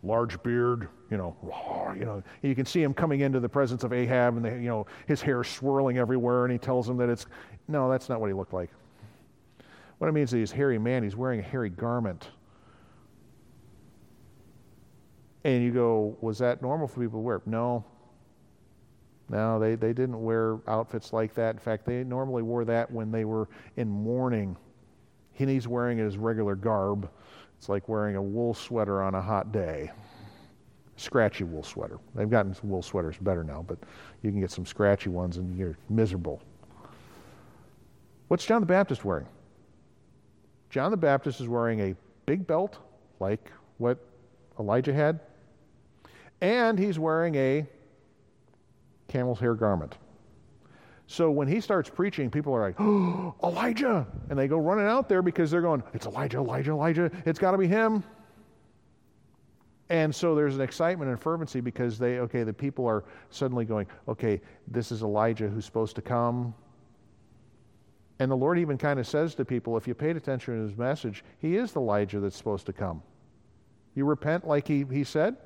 large 0.02 0.42
beard, 0.42 0.88
you 1.10 1.16
know, 1.16 1.94
you 1.98 2.04
know, 2.04 2.22
you 2.42 2.54
can 2.54 2.64
see 2.64 2.82
him 2.82 2.94
coming 2.94 3.20
into 3.20 3.40
the 3.40 3.48
presence 3.48 3.82
of 3.82 3.92
Ahab 3.92 4.36
and 4.36 4.44
the, 4.44 4.50
you 4.50 4.68
know, 4.68 4.86
his 5.06 5.20
hair 5.20 5.42
swirling 5.42 5.98
everywhere 5.98 6.44
and 6.44 6.52
he 6.52 6.58
tells 6.58 6.88
him 6.88 6.96
that 6.98 7.08
it's 7.08 7.26
no, 7.66 7.90
that's 7.90 8.08
not 8.08 8.20
what 8.20 8.28
he 8.28 8.32
looked 8.32 8.52
like. 8.52 8.70
What 9.98 10.08
it 10.08 10.12
means 10.12 10.32
is 10.32 10.38
he's 10.38 10.52
a 10.52 10.56
hairy 10.56 10.78
man, 10.78 11.02
he's 11.02 11.16
wearing 11.16 11.40
a 11.40 11.42
hairy 11.42 11.70
garment. 11.70 12.28
And 15.42 15.62
you 15.62 15.72
go, 15.72 16.16
was 16.20 16.38
that 16.38 16.62
normal 16.62 16.86
for 16.86 17.00
people 17.00 17.18
to 17.18 17.22
wear? 17.22 17.42
No. 17.44 17.84
No, 19.28 19.58
they, 19.58 19.74
they 19.74 19.92
didn't 19.92 20.22
wear 20.22 20.58
outfits 20.66 21.12
like 21.12 21.34
that. 21.34 21.54
In 21.54 21.60
fact, 21.60 21.86
they 21.86 22.04
normally 22.04 22.42
wore 22.42 22.64
that 22.64 22.90
when 22.90 23.10
they 23.10 23.24
were 23.24 23.48
in 23.76 23.88
mourning. 23.88 24.56
He's 25.32 25.66
wearing 25.66 25.98
his 25.98 26.18
regular 26.18 26.54
garb. 26.54 27.08
It's 27.56 27.68
like 27.68 27.88
wearing 27.88 28.16
a 28.16 28.22
wool 28.22 28.54
sweater 28.54 29.02
on 29.02 29.14
a 29.14 29.22
hot 29.22 29.52
day. 29.52 29.90
Scratchy 31.00 31.44
wool 31.44 31.62
sweater. 31.62 31.98
They've 32.14 32.28
gotten 32.28 32.54
wool 32.62 32.82
sweaters 32.82 33.16
better 33.20 33.42
now, 33.42 33.64
but 33.66 33.78
you 34.22 34.30
can 34.30 34.40
get 34.40 34.50
some 34.50 34.66
scratchy 34.66 35.08
ones 35.08 35.38
and 35.38 35.56
you're 35.58 35.78
miserable. 35.88 36.42
What's 38.28 38.44
John 38.44 38.60
the 38.60 38.66
Baptist 38.66 39.04
wearing? 39.04 39.26
John 40.68 40.90
the 40.90 40.96
Baptist 40.96 41.40
is 41.40 41.48
wearing 41.48 41.80
a 41.80 41.96
big 42.26 42.46
belt, 42.46 42.78
like 43.18 43.50
what 43.78 43.98
Elijah 44.58 44.92
had, 44.92 45.20
and 46.42 46.78
he's 46.78 46.98
wearing 46.98 47.34
a 47.34 47.66
camel's 49.08 49.40
hair 49.40 49.54
garment. 49.54 49.96
So 51.06 51.30
when 51.30 51.48
he 51.48 51.60
starts 51.60 51.88
preaching, 51.88 52.30
people 52.30 52.52
are 52.54 52.60
like, 52.60 52.76
oh, 52.78 53.34
Elijah! 53.42 54.06
And 54.28 54.38
they 54.38 54.46
go 54.46 54.58
running 54.58 54.86
out 54.86 55.08
there 55.08 55.22
because 55.22 55.50
they're 55.50 55.62
going, 55.62 55.82
it's 55.94 56.06
Elijah, 56.06 56.38
Elijah, 56.38 56.70
Elijah. 56.70 57.10
It's 57.24 57.38
got 57.38 57.52
to 57.52 57.58
be 57.58 57.66
him. 57.66 58.04
And 59.90 60.14
so 60.14 60.36
there's 60.36 60.54
an 60.54 60.60
excitement 60.60 61.10
and 61.10 61.20
fervency 61.20 61.60
because 61.60 61.98
they, 61.98 62.20
okay, 62.20 62.44
the 62.44 62.52
people 62.52 62.86
are 62.86 63.04
suddenly 63.30 63.64
going, 63.64 63.88
okay, 64.06 64.40
this 64.68 64.92
is 64.92 65.02
Elijah 65.02 65.48
who's 65.48 65.64
supposed 65.64 65.96
to 65.96 66.02
come. 66.02 66.54
And 68.20 68.30
the 68.30 68.36
Lord 68.36 68.58
even 68.60 68.78
kind 68.78 69.00
of 69.00 69.06
says 69.06 69.34
to 69.34 69.44
people, 69.44 69.76
if 69.76 69.88
you 69.88 69.94
paid 69.94 70.16
attention 70.16 70.54
to 70.54 70.68
his 70.68 70.78
message, 70.78 71.24
he 71.40 71.56
is 71.56 71.72
the 71.72 71.80
Elijah 71.80 72.20
that's 72.20 72.36
supposed 72.36 72.66
to 72.66 72.72
come. 72.72 73.02
You 73.96 74.04
repent 74.04 74.46
like 74.46 74.68
he, 74.68 74.86
he 74.88 75.02
said, 75.02 75.36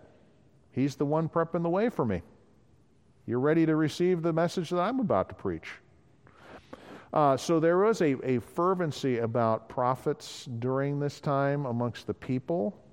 he's 0.73 0.97
the 0.97 1.07
one 1.07 1.27
prepping 1.27 1.63
the 1.63 1.71
way 1.71 1.89
for 1.89 2.05
me. 2.05 2.21
You're 3.27 3.41
ready 3.41 3.65
to 3.65 3.77
receive 3.77 4.21
the 4.21 4.33
message 4.33 4.69
that 4.69 4.81
I'm 4.81 5.01
about 5.01 5.31
to 5.31 5.35
preach. 5.35 5.71
Uh, 7.15 7.39
so 7.39 7.61
there 7.61 7.79
was 7.79 8.03
a, 8.03 8.17
a 8.29 8.41
fervency 8.41 9.19
about 9.19 9.71
prophets 9.71 10.45
during 10.59 11.01
this 11.01 11.21
time 11.21 11.65
amongst 11.65 12.07
the 12.07 12.13
people, 12.13 12.84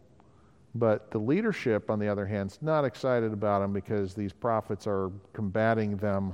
but 0.75 1.11
the 1.11 1.17
leadership, 1.17 1.89
on 1.89 1.99
the 1.99 2.07
other 2.07 2.25
hand, 2.25 2.51
is 2.51 2.59
not 2.61 2.85
excited 2.85 3.33
about 3.33 3.59
them 3.59 3.73
because 3.73 4.13
these 4.13 4.31
prophets 4.31 4.87
are 4.87 5.11
combating 5.33 5.97
them 5.97 6.33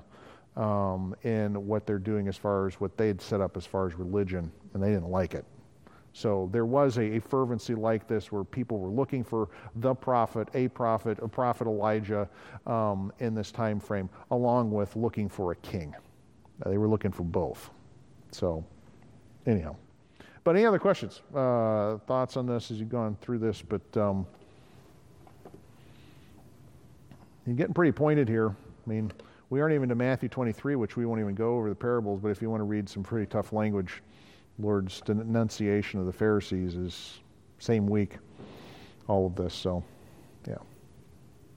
um, 0.55 1.15
in 1.23 1.67
what 1.67 1.85
they're 1.85 1.99
doing 1.99 2.27
as 2.27 2.37
far 2.37 2.67
as 2.67 2.79
what 2.79 2.97
they 2.97 3.07
had 3.07 3.21
set 3.21 3.41
up 3.41 3.57
as 3.57 3.65
far 3.65 3.87
as 3.87 3.93
religion, 3.95 4.51
and 4.73 4.83
they 4.83 4.89
didn't 4.89 5.09
like 5.09 5.33
it. 5.33 5.45
So 6.13 6.49
there 6.51 6.65
was 6.65 6.97
a, 6.97 7.17
a, 7.17 7.21
fervency 7.21 7.75
like 7.75 8.07
this 8.07 8.31
where 8.31 8.43
people 8.43 8.79
were 8.79 8.89
looking 8.89 9.23
for 9.23 9.49
the 9.75 9.93
prophet, 9.93 10.49
a 10.55 10.67
prophet, 10.69 11.19
a 11.21 11.27
prophet 11.27 11.67
Elijah 11.67 12.27
um, 12.65 13.13
in 13.19 13.35
this 13.35 13.51
time 13.51 13.79
frame, 13.79 14.09
along 14.31 14.71
with 14.71 14.95
looking 14.95 15.29
for 15.29 15.51
a 15.51 15.55
king. 15.57 15.93
They 16.65 16.79
were 16.79 16.87
looking 16.87 17.11
for 17.11 17.21
both. 17.21 17.69
So, 18.31 18.65
anyhow. 19.45 19.75
But 20.47 20.55
any 20.55 20.65
other 20.65 20.79
questions, 20.79 21.23
uh, 21.35 21.97
thoughts 22.07 22.37
on 22.37 22.45
this 22.45 22.71
as 22.71 22.79
you've 22.79 22.87
gone 22.87 23.17
through 23.19 23.39
this? 23.39 23.61
But 23.61 23.81
um, 23.97 24.25
you're 27.45 27.57
getting 27.57 27.73
pretty 27.73 27.91
pointed 27.91 28.29
here. 28.29 28.51
I 28.51 28.89
mean, 28.89 29.11
we 29.49 29.59
aren't 29.59 29.75
even 29.75 29.89
to 29.89 29.95
Matthew 29.95 30.29
23, 30.29 30.77
which 30.77 30.95
we 30.95 31.05
won't 31.05 31.19
even 31.19 31.35
go 31.35 31.57
over 31.57 31.67
the 31.67 31.75
parables, 31.75 32.21
but 32.21 32.29
if 32.29 32.41
you 32.41 32.49
want 32.49 32.61
to 32.61 32.63
read 32.63 32.87
some 32.87 33.03
pretty 33.03 33.25
tough 33.25 33.51
language, 33.51 34.01
Lord's 34.57 35.01
denunciation 35.01 35.99
of 35.99 36.05
the 36.05 36.13
Pharisees 36.13 36.75
is 36.75 37.19
same 37.59 37.85
week, 37.85 38.15
all 39.09 39.25
of 39.25 39.35
this. 39.35 39.53
So. 39.53 39.83